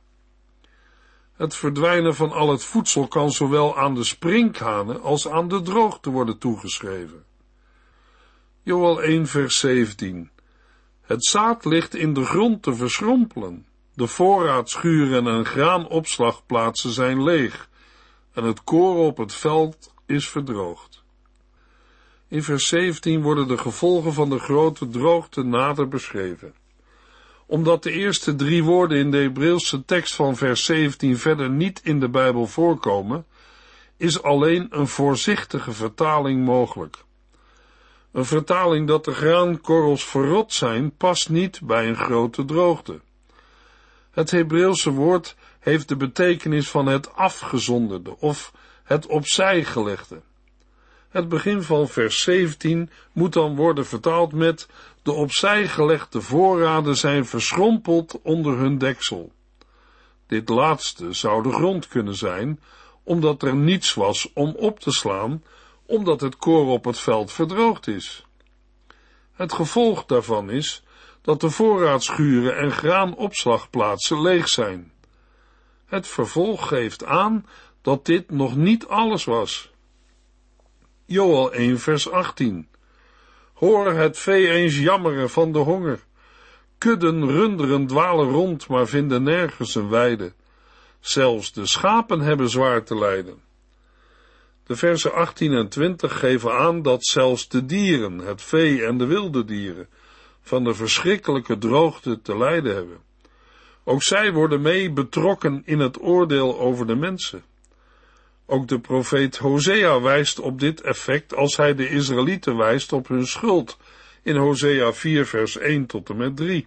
Het 1.32 1.54
verdwijnen 1.54 2.14
van 2.14 2.32
al 2.32 2.50
het 2.50 2.64
voedsel 2.64 3.08
kan 3.08 3.30
zowel 3.30 3.78
aan 3.78 3.94
de 3.94 4.04
sprinkhanen 4.04 5.02
als 5.02 5.28
aan 5.28 5.48
de 5.48 5.62
droogte 5.62 6.10
worden 6.10 6.38
toegeschreven. 6.38 7.24
Joel 8.62 9.02
1 9.02 9.26
vers 9.26 9.58
17 9.58 10.30
Het 11.00 11.24
zaad 11.24 11.64
ligt 11.64 11.94
in 11.94 12.12
de 12.12 12.24
grond 12.24 12.62
te 12.62 12.74
verschrompelen. 12.74 13.66
De 13.96 14.06
voorraadschuren 14.06 15.26
en 15.26 15.46
graanopslagplaatsen 15.46 16.90
zijn 16.90 17.22
leeg 17.22 17.68
en 18.32 18.44
het 18.44 18.64
koren 18.64 19.02
op 19.02 19.16
het 19.16 19.34
veld 19.34 19.94
is 20.06 20.28
verdroogd. 20.28 21.02
In 22.28 22.42
vers 22.42 22.68
17 22.68 23.22
worden 23.22 23.48
de 23.48 23.58
gevolgen 23.58 24.12
van 24.12 24.30
de 24.30 24.38
grote 24.38 24.88
droogte 24.88 25.42
nader 25.42 25.88
beschreven. 25.88 26.54
Omdat 27.46 27.82
de 27.82 27.90
eerste 27.90 28.34
drie 28.34 28.64
woorden 28.64 28.98
in 28.98 29.10
de 29.10 29.16
Hebreeuwse 29.16 29.84
tekst 29.84 30.14
van 30.14 30.36
vers 30.36 30.64
17 30.64 31.18
verder 31.18 31.50
niet 31.50 31.80
in 31.84 32.00
de 32.00 32.08
Bijbel 32.08 32.46
voorkomen, 32.46 33.26
is 33.96 34.22
alleen 34.22 34.66
een 34.70 34.88
voorzichtige 34.88 35.72
vertaling 35.72 36.44
mogelijk. 36.44 37.04
Een 38.12 38.24
vertaling 38.24 38.86
dat 38.86 39.04
de 39.04 39.14
graankorrels 39.14 40.04
verrot 40.04 40.52
zijn, 40.52 40.96
past 40.96 41.28
niet 41.28 41.60
bij 41.62 41.88
een 41.88 41.96
grote 41.96 42.44
droogte. 42.44 43.00
Het 44.16 44.30
Hebreeuwse 44.30 44.90
woord 44.90 45.36
heeft 45.58 45.88
de 45.88 45.96
betekenis 45.96 46.70
van 46.70 46.86
het 46.86 47.14
afgezonderde 47.14 48.16
of 48.18 48.52
het 48.84 49.06
opzij 49.06 49.64
gelegde. 49.64 50.20
Het 51.08 51.28
begin 51.28 51.62
van 51.62 51.88
vers 51.88 52.22
17 52.22 52.90
moet 53.12 53.32
dan 53.32 53.56
worden 53.56 53.86
vertaald 53.86 54.32
met 54.32 54.68
de 55.02 55.12
opzij 55.12 55.68
gelegde 55.68 56.20
voorraden 56.20 56.96
zijn 56.96 57.26
verschrompeld 57.26 58.20
onder 58.22 58.58
hun 58.58 58.78
deksel. 58.78 59.32
Dit 60.26 60.48
laatste 60.48 61.12
zou 61.12 61.42
de 61.42 61.52
grond 61.52 61.88
kunnen 61.88 62.14
zijn, 62.14 62.60
omdat 63.02 63.42
er 63.42 63.54
niets 63.54 63.94
was 63.94 64.32
om 64.32 64.54
op 64.58 64.80
te 64.80 64.92
slaan, 64.92 65.42
omdat 65.86 66.20
het 66.20 66.36
koor 66.36 66.66
op 66.66 66.84
het 66.84 66.98
veld 66.98 67.32
verdroogd 67.32 67.86
is. 67.86 68.26
Het 69.32 69.52
gevolg 69.52 70.04
daarvan 70.04 70.50
is 70.50 70.84
dat 71.26 71.40
de 71.40 71.50
voorraadschuren 71.50 72.56
en 72.56 72.72
graanopslagplaatsen 72.72 74.22
leeg 74.22 74.48
zijn. 74.48 74.92
Het 75.86 76.06
vervolg 76.06 76.68
geeft 76.68 77.04
aan 77.04 77.46
dat 77.82 78.04
dit 78.04 78.30
nog 78.30 78.56
niet 78.56 78.86
alles 78.86 79.24
was. 79.24 79.70
Joel 81.06 81.52
1 81.52 81.78
vers 81.78 82.10
18 82.10 82.68
Hoor 83.54 83.92
het 83.92 84.18
vee 84.18 84.50
eens 84.50 84.78
jammeren 84.78 85.30
van 85.30 85.52
de 85.52 85.58
honger. 85.58 86.04
Kudden 86.78 87.30
runderen 87.30 87.86
dwalen 87.86 88.28
rond, 88.28 88.68
maar 88.68 88.86
vinden 88.86 89.22
nergens 89.22 89.74
een 89.74 89.88
weide. 89.88 90.32
Zelfs 91.00 91.52
de 91.52 91.66
schapen 91.66 92.20
hebben 92.20 92.48
zwaar 92.48 92.84
te 92.84 92.98
lijden. 92.98 93.42
De 94.66 94.76
versen 94.76 95.12
18 95.12 95.52
en 95.52 95.68
20 95.68 96.18
geven 96.18 96.52
aan 96.52 96.82
dat 96.82 97.04
zelfs 97.04 97.48
de 97.48 97.66
dieren, 97.66 98.18
het 98.18 98.42
vee 98.42 98.84
en 98.84 98.98
de 98.98 99.06
wilde 99.06 99.44
dieren, 99.44 99.88
van 100.46 100.64
de 100.64 100.74
verschrikkelijke 100.74 101.58
droogte 101.58 102.20
te 102.22 102.36
lijden 102.36 102.74
hebben. 102.74 102.98
Ook 103.84 104.02
zij 104.02 104.32
worden 104.32 104.60
mee 104.60 104.90
betrokken 104.90 105.62
in 105.64 105.78
het 105.78 106.02
oordeel 106.02 106.58
over 106.58 106.86
de 106.86 106.94
mensen. 106.96 107.44
Ook 108.46 108.68
de 108.68 108.80
profeet 108.80 109.36
Hosea 109.36 110.00
wijst 110.00 110.40
op 110.40 110.60
dit 110.60 110.80
effect 110.80 111.34
als 111.34 111.56
hij 111.56 111.74
de 111.74 111.88
Israëlieten 111.88 112.56
wijst 112.56 112.92
op 112.92 113.08
hun 113.08 113.26
schuld 113.26 113.78
in 114.22 114.36
Hosea 114.36 114.92
4 114.92 115.26
vers 115.26 115.56
1 115.56 115.86
tot 115.86 116.10
en 116.10 116.16
met 116.16 116.36
3. 116.36 116.66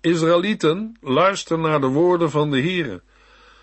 Israëlieten, 0.00 0.96
luister 1.00 1.58
naar 1.58 1.80
de 1.80 1.86
woorden 1.86 2.30
van 2.30 2.50
de 2.50 2.60
Heere, 2.60 3.02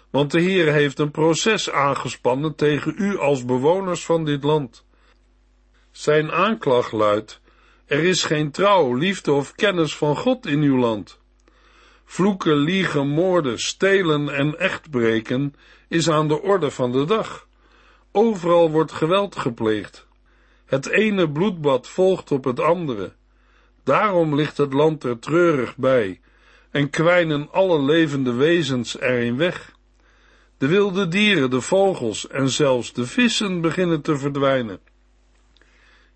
want 0.09 0.31
de 0.31 0.41
Heere 0.41 0.71
heeft 0.71 0.99
een 0.99 1.11
proces 1.11 1.71
aangespannen 1.71 2.55
tegen 2.55 2.93
u 2.97 3.17
als 3.17 3.45
bewoners 3.45 4.05
van 4.05 4.25
dit 4.25 4.43
land. 4.43 4.85
Zijn 5.91 6.31
aanklacht 6.31 6.91
luidt, 6.91 7.41
er 7.89 8.03
is 8.03 8.23
geen 8.23 8.51
trouw, 8.51 8.93
liefde 8.93 9.31
of 9.31 9.55
kennis 9.55 9.95
van 9.95 10.17
God 10.17 10.45
in 10.45 10.61
uw 10.61 10.77
land. 10.77 11.19
Vloeken, 12.05 12.57
liegen, 12.57 13.07
moorden, 13.07 13.59
stelen 13.59 14.29
en 14.29 14.59
echtbreken 14.59 15.55
is 15.87 16.09
aan 16.09 16.27
de 16.27 16.41
orde 16.41 16.71
van 16.71 16.91
de 16.91 17.05
dag. 17.05 17.47
Overal 18.11 18.71
wordt 18.71 18.91
geweld 18.91 19.35
gepleegd. 19.35 20.07
Het 20.65 20.87
ene 20.87 21.31
bloedbad 21.31 21.87
volgt 21.87 22.31
op 22.31 22.43
het 22.43 22.59
andere. 22.59 23.11
Daarom 23.83 24.35
ligt 24.35 24.57
het 24.57 24.73
land 24.73 25.03
er 25.03 25.19
treurig 25.19 25.77
bij 25.77 26.19
en 26.71 26.89
kwijnen 26.89 27.51
alle 27.51 27.81
levende 27.81 28.33
wezens 28.33 28.99
erin 28.99 29.37
weg. 29.37 29.75
De 30.57 30.67
wilde 30.67 31.07
dieren, 31.07 31.49
de 31.49 31.61
vogels 31.61 32.27
en 32.27 32.49
zelfs 32.49 32.93
de 32.93 33.05
vissen 33.05 33.61
beginnen 33.61 34.01
te 34.01 34.17
verdwijnen. 34.17 34.79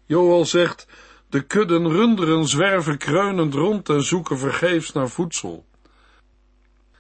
Joel 0.05 0.45
zegt, 0.45 0.87
de 1.33 1.41
kudden 1.41 1.87
runderen 1.87 2.47
zwerven 2.47 2.97
kreunend 2.97 3.53
rond 3.53 3.89
en 3.89 4.03
zoeken 4.03 4.37
vergeefs 4.37 4.91
naar 4.91 5.09
voedsel. 5.09 5.65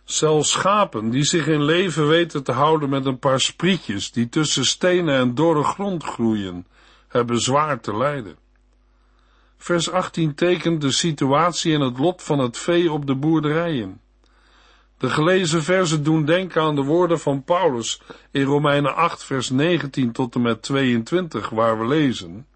Zelfs 0.03 0.51
schapen, 0.51 1.09
die 1.09 1.23
zich 1.23 1.47
in 1.47 1.63
leven 1.63 2.07
weten 2.07 2.43
te 2.43 2.51
houden 2.51 2.89
met 2.89 3.05
een 3.05 3.19
paar 3.19 3.39
sprietjes 3.39 4.11
die 4.11 4.29
tussen 4.29 4.65
stenen 4.65 5.15
en 5.15 5.35
dorre 5.35 5.63
grond 5.63 6.03
groeien, 6.03 6.67
hebben 7.07 7.39
zwaar 7.39 7.79
te 7.79 7.97
lijden. 7.97 8.35
Vers 9.57 9.91
18 9.91 10.35
tekent 10.35 10.81
de 10.81 10.91
situatie 10.91 11.73
en 11.73 11.81
het 11.81 11.97
lot 11.97 12.23
van 12.23 12.39
het 12.39 12.57
vee 12.57 12.91
op 12.91 13.05
de 13.05 13.15
boerderijen. 13.15 14.01
De 14.97 15.09
gelezen 15.09 15.63
versen 15.63 16.03
doen 16.03 16.25
denken 16.25 16.61
aan 16.61 16.75
de 16.75 16.83
woorden 16.83 17.19
van 17.19 17.43
Paulus 17.43 18.01
in 18.31 18.43
Romeinen 18.43 18.95
8, 18.95 19.23
vers 19.23 19.49
19 19.49 20.11
tot 20.11 20.35
en 20.35 20.41
met 20.41 20.61
22, 20.61 21.49
waar 21.49 21.79
we 21.79 21.87
lezen. 21.87 22.47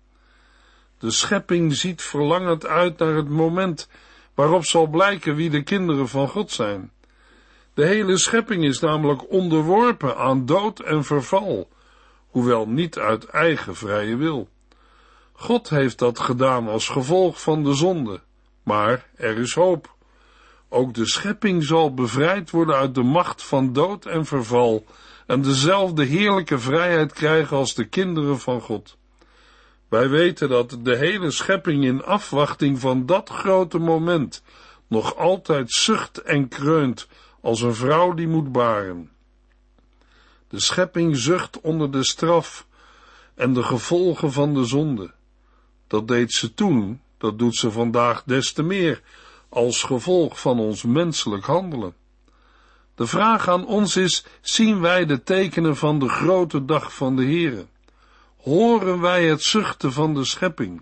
De 1.00 1.12
schepping 1.12 1.76
ziet 1.76 2.02
verlangend 2.02 2.66
uit 2.66 2.98
naar 2.98 3.16
het 3.16 3.30
moment 3.30 3.90
waarop 4.34 4.66
zal 4.66 4.88
blijken 4.88 5.36
wie 5.36 5.50
de 5.50 5.64
kinderen 5.64 6.08
van 6.08 6.28
God 6.28 6.52
zijn. 6.52 6.92
De 7.74 7.86
hele 7.86 8.18
schepping 8.18 8.64
is 8.64 8.80
namelijk 8.80 9.32
onderworpen 9.32 10.18
aan 10.18 10.46
dood 10.46 10.80
en 10.80 11.04
verval, 11.04 11.70
hoewel 12.28 12.68
niet 12.68 12.98
uit 12.98 13.26
eigen 13.26 13.76
vrije 13.76 14.16
wil. 14.16 14.50
God 15.34 15.70
heeft 15.70 16.00
dat 16.00 16.20
gedaan 16.20 16.68
als 16.68 16.90
gevolg 16.90 17.42
van 17.42 17.64
de 17.64 17.74
zonde, 17.74 18.22
maar 18.64 19.10
er 19.16 19.38
is 19.38 19.54
hoop. 19.54 19.96
Ook 20.70 20.94
de 20.94 21.06
schepping 21.06 21.64
zal 21.64 21.94
bevrijd 21.94 22.50
worden 22.50 22.76
uit 22.76 22.96
de 22.96 23.04
macht 23.04 23.44
van 23.44 23.74
dood 23.74 24.06
en 24.06 24.26
verval 24.26 24.86
en 25.26 25.42
dezelfde 25.42 26.04
heerlijke 26.04 26.60
vrijheid 26.60 27.14
krijgen 27.14 27.58
als 27.58 27.74
de 27.74 27.86
kinderen 27.86 28.40
van 28.40 28.62
God. 28.62 28.98
Wij 29.90 30.10
weten 30.10 30.50
dat 30.50 30.78
de 30.82 30.96
hele 30.96 31.32
schepping 31.32 31.84
in 31.84 32.04
afwachting 32.04 32.80
van 32.80 33.06
dat 33.06 33.30
grote 33.30 33.78
moment 33.78 34.44
nog 34.88 35.16
altijd 35.16 35.72
zucht 35.72 36.22
en 36.22 36.48
kreunt 36.48 37.08
als 37.42 37.62
een 37.62 37.76
vrouw 37.76 38.14
die 38.14 38.28
moet 38.28 38.52
baren. 38.52 39.12
De 40.50 40.62
schepping 40.62 41.18
zucht 41.18 41.62
onder 41.62 41.92
de 41.92 42.04
straf 42.04 42.68
en 43.36 43.54
de 43.54 43.64
gevolgen 43.64 44.32
van 44.32 44.54
de 44.54 44.66
zonde. 44.66 45.14
Dat 45.88 46.08
deed 46.08 46.34
ze 46.34 46.54
toen, 46.54 47.02
dat 47.18 47.40
doet 47.40 47.56
ze 47.56 47.72
vandaag 47.72 48.24
des 48.24 48.52
te 48.52 48.64
meer, 48.64 49.02
als 49.50 49.84
gevolg 49.84 50.40
van 50.40 50.60
ons 50.60 50.84
menselijk 50.84 51.46
handelen. 51.46 51.96
De 52.96 53.08
vraag 53.08 53.48
aan 53.48 53.66
ons 53.66 53.96
is, 53.96 54.26
zien 54.42 54.80
wij 54.80 55.06
de 55.06 55.24
tekenen 55.24 55.76
van 55.76 56.00
de 56.00 56.10
grote 56.10 56.66
dag 56.66 56.96
van 56.96 57.16
de 57.16 57.24
Heere? 57.24 57.66
Horen 58.48 59.00
wij 59.02 59.28
het 59.28 59.44
zuchten 59.44 59.92
van 59.92 60.14
de 60.14 60.26
schepping? 60.26 60.82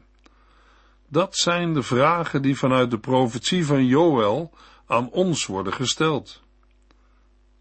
Dat 1.07 1.35
zijn 1.35 1.73
de 1.73 1.83
vragen 1.83 2.41
die 2.41 2.57
vanuit 2.57 2.91
de 2.91 2.99
profetie 2.99 3.65
van 3.65 3.85
Joël 3.85 4.51
aan 4.85 5.09
ons 5.09 5.45
worden 5.45 5.73
gesteld. 5.73 6.41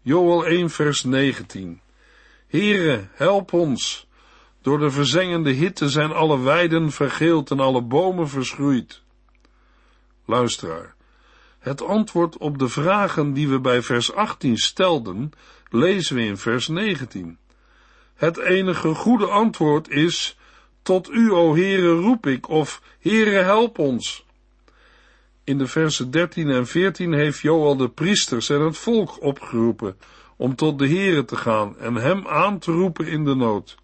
Joël 0.01 0.45
1 0.45 0.69
vers 0.69 1.03
19 1.03 1.81
Heere, 2.47 3.07
help 3.11 3.53
ons. 3.53 4.07
Door 4.61 4.79
de 4.79 4.91
verzengende 4.91 5.51
hitte 5.51 5.89
zijn 5.89 6.11
alle 6.11 6.39
weiden 6.39 6.91
vergeeld 6.91 7.51
en 7.51 7.59
alle 7.59 7.81
bomen 7.81 8.29
verschroeid. 8.29 9.01
Luisteraar, 10.25 10.95
het 11.59 11.81
antwoord 11.81 12.37
op 12.37 12.57
de 12.57 12.69
vragen 12.69 13.33
die 13.33 13.49
we 13.49 13.59
bij 13.59 13.81
vers 13.81 14.13
18 14.13 14.57
stelden, 14.57 15.31
lezen 15.69 16.15
we 16.15 16.21
in 16.21 16.37
vers 16.37 16.67
19. 16.67 17.37
Het 18.15 18.37
enige 18.37 18.93
goede 18.93 19.25
antwoord 19.25 19.89
is, 19.89 20.37
tot 20.81 21.09
u, 21.09 21.31
o 21.31 21.55
Heere, 21.55 21.91
roep 21.91 22.27
ik, 22.27 22.49
of 22.49 22.81
Heere, 22.99 23.37
help 23.37 23.79
ons. 23.79 24.25
In 25.43 25.57
de 25.57 25.67
versen 25.67 26.11
13 26.11 26.49
en 26.49 26.67
14 26.67 27.13
heeft 27.13 27.39
Joel 27.39 27.77
de 27.77 27.89
priesters 27.89 28.49
en 28.49 28.61
het 28.61 28.77
volk 28.77 29.21
opgeroepen 29.21 29.97
om 30.35 30.55
tot 30.55 30.79
de 30.79 30.87
Heere 30.87 31.25
te 31.25 31.35
gaan 31.35 31.77
en 31.79 31.95
hem 31.95 32.27
aan 32.27 32.59
te 32.59 32.71
roepen 32.71 33.07
in 33.07 33.25
de 33.25 33.35
nood. 33.35 33.77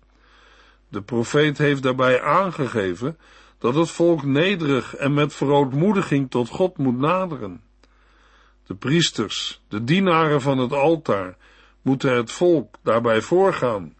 De 0.87 1.01
profeet 1.01 1.57
heeft 1.57 1.83
daarbij 1.83 2.21
aangegeven 2.21 3.17
dat 3.57 3.75
het 3.75 3.89
volk 3.89 4.23
nederig 4.23 4.95
en 4.95 5.13
met 5.13 5.33
verootmoediging 5.33 6.29
tot 6.29 6.49
God 6.49 6.77
moet 6.77 6.97
naderen. 6.97 7.61
De 8.65 8.75
priesters, 8.75 9.61
de 9.67 9.83
dienaren 9.83 10.41
van 10.41 10.57
het 10.57 10.73
altaar, 10.73 11.37
moeten 11.81 12.15
het 12.15 12.31
volk 12.31 12.75
daarbij 12.83 13.21
voorgaan. 13.21 13.93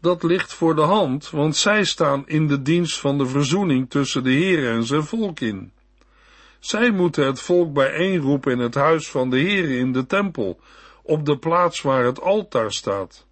Dat 0.00 0.22
ligt 0.22 0.54
voor 0.54 0.74
de 0.74 0.82
hand, 0.82 1.30
want 1.30 1.56
zij 1.56 1.84
staan 1.84 2.22
in 2.26 2.46
de 2.46 2.62
dienst 2.62 3.00
van 3.00 3.18
de 3.18 3.26
verzoening 3.26 3.90
tussen 3.90 4.24
de 4.24 4.30
Heer 4.30 4.70
en 4.70 4.84
zijn 4.84 5.04
volk 5.04 5.40
in. 5.40 5.72
Zij 6.58 6.90
moeten 6.90 7.26
het 7.26 7.40
volk 7.40 7.72
bijeenroepen 7.72 8.52
in 8.52 8.58
het 8.58 8.74
huis 8.74 9.10
van 9.10 9.30
de 9.30 9.38
Heer 9.38 9.78
in 9.78 9.92
de 9.92 10.06
tempel, 10.06 10.60
op 11.02 11.24
de 11.24 11.38
plaats 11.38 11.82
waar 11.82 12.04
het 12.04 12.20
altaar 12.20 12.72
staat. 12.72 13.26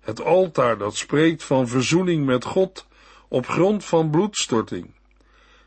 Het 0.00 0.22
altaar 0.22 0.78
dat 0.78 0.96
spreekt 0.96 1.44
van 1.44 1.68
verzoening 1.68 2.26
met 2.26 2.44
God 2.44 2.86
op 3.28 3.46
grond 3.46 3.84
van 3.84 4.10
bloedstorting. 4.10 4.94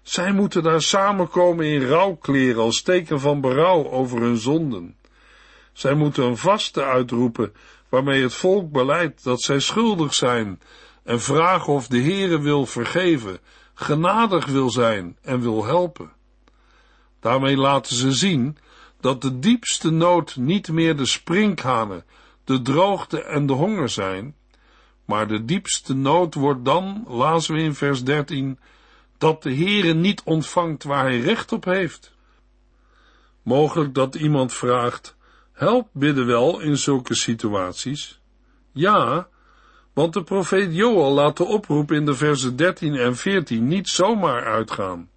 Zij 0.02 0.32
moeten 0.32 0.64
daar 0.64 0.82
samenkomen 0.82 1.66
in 1.66 1.82
rouwkleren 1.88 2.62
als 2.62 2.82
teken 2.82 3.20
van 3.20 3.42
berouw 3.42 3.90
over 3.90 4.22
hun 4.22 4.38
zonden. 4.38 4.98
Zij 5.74 5.94
moeten 5.94 6.24
een 6.24 6.38
vaste 6.38 6.84
uitroepen 6.84 7.54
waarmee 7.90 8.22
het 8.22 8.34
volk 8.34 8.72
beleidt 8.72 9.24
dat 9.24 9.42
zij 9.42 9.60
schuldig 9.60 10.14
zijn 10.14 10.62
en 11.04 11.22
vragen 11.22 11.74
of 11.74 11.88
de 11.88 12.02
Heere 12.02 12.40
wil 12.40 12.66
vergeven, 12.66 13.40
genadig 13.74 14.46
wil 14.46 14.70
zijn 14.70 15.18
en 15.22 15.42
wil 15.42 15.66
helpen. 15.66 16.12
Daarmee 17.20 17.58
laten 17.58 17.96
ze 17.96 18.12
zien 18.12 18.58
dat 19.00 19.22
de 19.22 19.40
diepste 19.40 19.90
nood 19.90 20.36
niet 20.36 20.72
meer 20.72 20.98
de 20.98 21.06
sprinkhanen, 21.06 22.04
de 22.44 22.62
droogte 22.62 23.24
en 23.24 23.46
de 23.46 23.54
honger 23.54 23.90
zijn, 23.90 24.36
maar 25.06 25.28
de 25.28 25.46
diepste 25.46 25.96
nood 25.96 26.34
wordt 26.34 26.66
dan, 26.66 27.06
lazen 27.08 27.56
we 27.56 27.62
in 27.62 27.76
vers 27.76 28.04
13, 28.04 28.60
dat 29.18 29.44
de 29.44 29.56
Heere 29.56 29.94
niet 29.94 30.22
ontvangt 30.24 30.84
waar 30.84 31.04
hij 31.04 31.20
recht 31.20 31.52
op 31.52 31.66
heeft. 31.66 32.12
Mogelijk 33.42 33.94
dat 33.94 34.16
iemand 34.16 34.54
vraagt, 34.54 35.16
help 35.60 35.88
bidden 35.92 36.26
wel 36.26 36.60
in 36.60 36.78
zulke 36.78 37.16
situaties? 37.16 38.20
Ja, 38.72 39.28
want 39.94 40.14
de 40.14 40.24
profeet 40.24 40.76
Joel 40.76 41.14
laat 41.14 41.38
de 41.38 41.44
oproep 41.44 41.92
in 41.92 42.06
de 42.06 42.16
versen 42.16 42.56
13 42.56 42.96
en 42.96 43.16
14 43.16 43.68
niet 43.68 43.88
zomaar 43.88 44.46
uitgaan. 44.46 45.10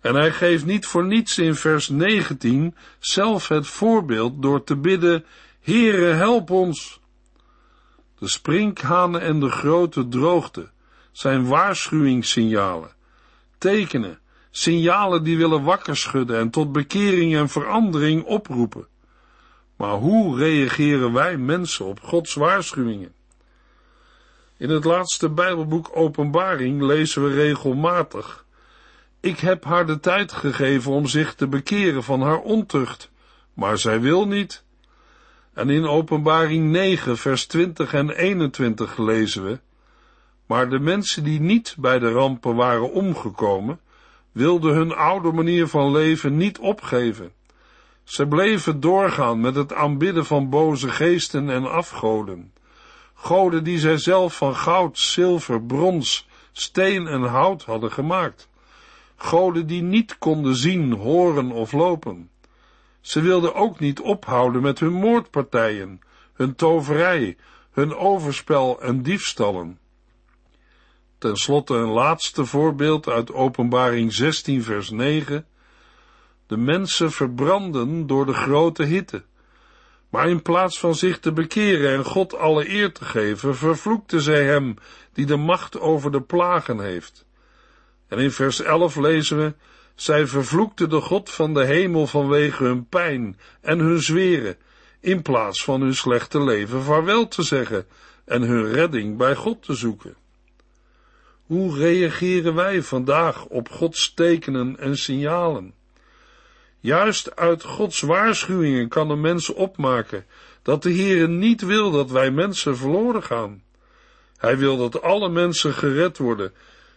En 0.00 0.14
hij 0.14 0.30
geeft 0.30 0.66
niet 0.66 0.86
voor 0.86 1.06
niets 1.06 1.38
in 1.38 1.54
vers 1.54 1.88
19 1.88 2.74
zelf 2.98 3.48
het 3.48 3.66
voorbeeld 3.66 4.42
door 4.42 4.64
te 4.64 4.76
bidden, 4.76 5.24
Heere, 5.60 6.12
help 6.12 6.50
ons. 6.50 7.00
De 8.18 8.28
sprinkhanen 8.28 9.20
en 9.20 9.40
de 9.40 9.50
grote 9.50 10.08
droogte 10.08 10.70
zijn 11.12 11.46
waarschuwingssignalen, 11.46 12.90
tekenen, 13.58 14.18
signalen 14.50 15.24
die 15.24 15.36
willen 15.36 15.62
wakker 15.62 15.96
schudden 15.96 16.38
en 16.38 16.50
tot 16.50 16.72
bekering 16.72 17.36
en 17.36 17.48
verandering 17.48 18.24
oproepen. 18.24 18.86
Maar 19.76 19.94
hoe 19.94 20.38
reageren 20.38 21.12
wij 21.12 21.36
mensen 21.36 21.84
op 21.84 22.00
Gods 22.02 22.34
waarschuwingen? 22.34 23.14
In 24.56 24.70
het 24.70 24.84
laatste 24.84 25.28
Bijbelboek 25.28 25.90
Openbaring 25.92 26.82
lezen 26.82 27.24
we 27.24 27.34
regelmatig 27.34 28.44
ik 29.26 29.38
heb 29.38 29.64
haar 29.64 29.86
de 29.86 30.00
tijd 30.00 30.32
gegeven 30.32 30.92
om 30.92 31.06
zich 31.06 31.34
te 31.34 31.46
bekeren 31.46 32.02
van 32.02 32.22
haar 32.22 32.38
ontucht, 32.38 33.10
maar 33.54 33.78
zij 33.78 34.00
wil 34.00 34.26
niet. 34.26 34.64
En 35.52 35.70
in 35.70 35.86
Openbaring 35.86 36.70
9, 36.70 37.16
vers 37.16 37.46
20 37.46 37.94
en 37.94 38.10
21 38.10 38.98
lezen 38.98 39.44
we, 39.44 39.58
maar 40.46 40.68
de 40.68 40.78
mensen 40.78 41.24
die 41.24 41.40
niet 41.40 41.74
bij 41.78 41.98
de 41.98 42.10
rampen 42.10 42.54
waren 42.54 42.92
omgekomen, 42.92 43.80
wilden 44.32 44.74
hun 44.74 44.94
oude 44.94 45.32
manier 45.32 45.66
van 45.66 45.90
leven 45.90 46.36
niet 46.36 46.58
opgeven. 46.58 47.32
Ze 48.06 48.26
bleven 48.26 48.80
doorgaan 48.80 49.40
met 49.40 49.54
het 49.54 49.72
aanbidden 49.72 50.26
van 50.26 50.50
boze 50.50 50.88
geesten 50.88 51.50
en 51.50 51.70
afgoden. 51.70 52.52
Goden 53.14 53.64
die 53.64 53.78
zij 53.78 53.98
zelf 53.98 54.36
van 54.36 54.56
goud, 54.56 54.98
zilver, 54.98 55.62
brons, 55.62 56.28
steen 56.52 57.06
en 57.06 57.22
hout 57.22 57.64
hadden 57.64 57.92
gemaakt 57.92 58.48
goden 59.16 59.66
die 59.66 59.82
niet 59.82 60.18
konden 60.18 60.56
zien, 60.56 60.92
horen 60.92 61.50
of 61.50 61.72
lopen. 61.72 62.30
Ze 63.00 63.20
wilden 63.20 63.54
ook 63.54 63.78
niet 63.80 64.00
ophouden 64.00 64.62
met 64.62 64.78
hun 64.78 64.92
moordpartijen, 64.92 66.00
hun 66.32 66.54
toverij, 66.54 67.36
hun 67.70 67.94
overspel 67.94 68.80
en 68.80 69.02
diefstallen. 69.02 69.78
Ten 71.18 71.36
slotte 71.36 71.74
een 71.74 71.90
laatste 71.90 72.44
voorbeeld 72.44 73.08
uit 73.08 73.32
Openbaring 73.32 74.12
16, 74.12 74.62
vers 74.62 74.90
9. 74.90 75.46
De 76.46 76.56
mensen 76.56 77.12
verbranden 77.12 78.06
door 78.06 78.26
de 78.26 78.34
grote 78.34 78.82
hitte. 78.82 79.22
Maar 80.10 80.28
in 80.28 80.42
plaats 80.42 80.78
van 80.78 80.94
zich 80.94 81.18
te 81.18 81.32
bekeren 81.32 81.92
en 81.92 82.04
God 82.04 82.36
alle 82.36 82.70
eer 82.70 82.92
te 82.92 83.04
geven, 83.04 83.56
vervloekten 83.56 84.20
zij 84.20 84.44
hem 84.44 84.74
die 85.12 85.26
de 85.26 85.36
macht 85.36 85.80
over 85.80 86.12
de 86.12 86.20
plagen 86.20 86.80
heeft. 86.80 87.24
En 88.08 88.18
in 88.18 88.30
vers 88.30 88.62
11 88.62 88.96
lezen 88.96 89.38
we, 89.38 89.54
zij 89.94 90.26
vervloekten 90.26 90.88
de 90.88 91.00
God 91.00 91.30
van 91.30 91.54
de 91.54 91.64
hemel 91.64 92.06
vanwege 92.06 92.64
hun 92.64 92.88
pijn 92.88 93.38
en 93.60 93.78
hun 93.78 94.02
zweren, 94.02 94.56
in 95.00 95.22
plaats 95.22 95.64
van 95.64 95.80
hun 95.80 95.94
slechte 95.94 96.44
leven 96.44 96.82
vaarwel 96.82 97.28
te 97.28 97.42
zeggen 97.42 97.86
en 98.24 98.42
hun 98.42 98.72
redding 98.72 99.16
bij 99.16 99.34
God 99.34 99.62
te 99.62 99.74
zoeken. 99.74 100.16
Hoe 101.46 101.78
reageren 101.78 102.54
wij 102.54 102.82
vandaag 102.82 103.44
op 103.44 103.68
Gods 103.68 104.14
tekenen 104.14 104.78
en 104.78 104.96
signalen? 104.96 105.74
Juist 106.86 107.36
uit 107.36 107.62
Gods 107.62 108.00
waarschuwingen 108.00 108.88
kan 108.88 109.10
een 109.10 109.20
mens 109.20 109.52
opmaken 109.52 110.26
dat 110.62 110.82
de 110.82 110.92
Heere 110.92 111.28
niet 111.28 111.60
wil 111.62 111.90
dat 111.90 112.10
wij 112.10 112.30
mensen 112.30 112.76
verloren 112.76 113.22
gaan. 113.22 113.62
Hij 114.36 114.58
wil 114.58 114.76
dat 114.76 115.02
alle 115.02 115.28
mensen 115.28 115.72
gered 115.74 116.18
worden 116.18 116.52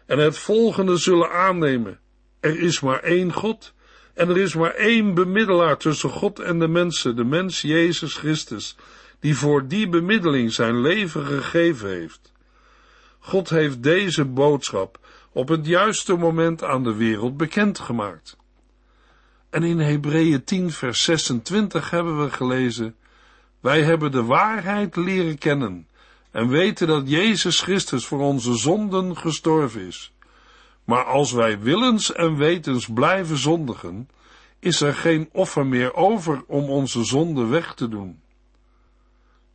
en 0.06 0.18
het 0.18 0.38
volgende 0.38 0.98
zullen 0.98 1.32
aannemen. 1.32 2.00
Er 2.40 2.60
is 2.60 2.80
maar 2.80 3.00
één 3.00 3.34
God 3.34 3.74
en 4.14 4.30
er 4.30 4.38
is 4.38 4.56
maar 4.56 4.74
één 4.74 5.14
bemiddelaar 5.14 5.78
tussen 5.78 6.10
God 6.10 6.40
en 6.40 6.60
de 6.60 6.68
mensen, 6.68 7.16
de 7.16 7.26
mens 7.26 7.62
Jezus 7.62 8.16
Christus, 8.16 8.76
die 9.20 9.38
voor 9.38 9.68
die 9.68 9.90
bemiddeling 9.90 10.52
zijn 10.52 10.82
leven 10.82 11.26
gegeven 11.26 11.90
heeft. 11.90 12.34
God 13.20 13.50
heeft 13.50 13.84
deze 13.84 14.26
boodschap 14.26 15.00
op 15.32 15.48
het 15.48 15.66
juiste 15.66 16.16
moment 16.16 16.64
aan 16.64 16.84
de 16.84 16.96
wereld 16.96 17.38
bekendgemaakt. 17.38 18.39
En 19.50 19.64
in 19.64 19.80
Hebreeën 19.80 20.44
10 20.44 20.72
vers 20.72 21.04
26 21.04 21.90
hebben 21.90 22.24
we 22.24 22.32
gelezen, 22.32 22.96
wij 23.60 23.84
hebben 23.84 24.12
de 24.12 24.24
waarheid 24.24 24.96
leren 24.96 25.38
kennen 25.38 25.88
en 26.32 26.48
weten 26.48 26.88
dat 26.88 27.10
Jezus 27.10 27.62
Christus 27.62 28.06
voor 28.06 28.20
onze 28.20 28.56
zonden 28.56 29.18
gestorven 29.18 29.82
is. 29.82 30.12
Maar 30.84 31.04
als 31.04 31.32
wij 31.32 31.60
willens 31.60 32.14
en 32.14 32.38
wetens 32.38 32.88
blijven 32.88 33.38
zondigen, 33.38 34.10
is 34.60 34.82
er 34.82 34.94
geen 34.94 35.30
offer 35.32 35.66
meer 35.66 35.94
over 35.96 36.44
om 36.48 36.70
onze 36.70 37.04
zonde 37.04 37.46
weg 37.46 37.74
te 37.74 37.88
doen. 37.88 38.20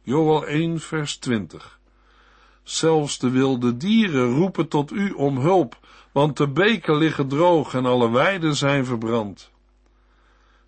Joel 0.02 0.46
1 0.46 0.80
vers 0.80 1.16
20 1.16 1.78
Zelfs 2.62 3.18
de 3.18 3.30
wilde 3.30 3.76
dieren 3.76 4.30
roepen 4.30 4.68
tot 4.68 4.92
u 4.92 5.11
om 5.11 5.38
hulp, 5.38 5.78
want 6.12 6.37
de 6.37 6.48
beken 6.48 6.96
liggen 6.96 7.28
droog 7.28 7.74
en 7.74 7.87
alle 7.87 8.11
weiden 8.11 8.57
zijn 8.57 8.85
verbrand. 8.85 9.52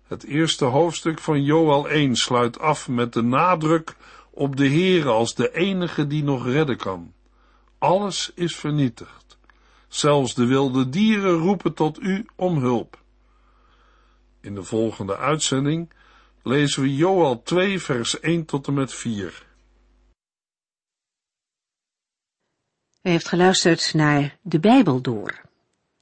Het 0.07 0.23
eerste 0.23 0.65
hoofdstuk 0.65 1.19
van 1.19 1.43
Joel 1.43 1.89
1 1.89 2.15
sluit 2.15 2.59
af 2.59 2.87
met 2.87 3.13
de 3.13 3.21
nadruk 3.21 3.95
op 4.29 4.55
de 4.55 4.67
Heere 4.67 5.09
als 5.09 5.35
de 5.35 5.53
enige 5.53 6.07
die 6.07 6.23
nog 6.23 6.45
redden 6.45 6.77
kan. 6.77 7.13
Alles 7.77 8.31
is 8.35 8.55
vernietigd. 8.55 9.37
Zelfs 9.87 10.33
de 10.33 10.45
wilde 10.45 10.89
dieren 10.89 11.33
roepen 11.33 11.73
tot 11.73 11.99
u 11.99 12.25
om 12.35 12.57
hulp. 12.57 12.97
In 14.41 14.55
de 14.55 14.63
volgende 14.63 15.17
uitzending 15.17 15.93
lezen 16.43 16.81
we 16.81 16.95
Joel 16.95 17.41
2 17.43 17.79
vers 17.79 18.19
1 18.19 18.45
tot 18.45 18.67
en 18.67 18.73
met 18.73 18.93
4. 18.93 19.45
U 23.01 23.09
heeft 23.09 23.27
geluisterd 23.27 23.93
naar 23.93 24.37
De 24.41 24.59
Bijbel 24.59 25.01
Door, 25.01 25.41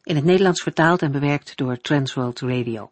in 0.04 0.16
het 0.16 0.26
Nederlands 0.26 0.62
vertaald 0.62 1.02
en 1.02 1.12
bewerkt 1.12 1.58
door 1.58 1.78
Transworld 1.78 2.40
Radio. 2.40 2.92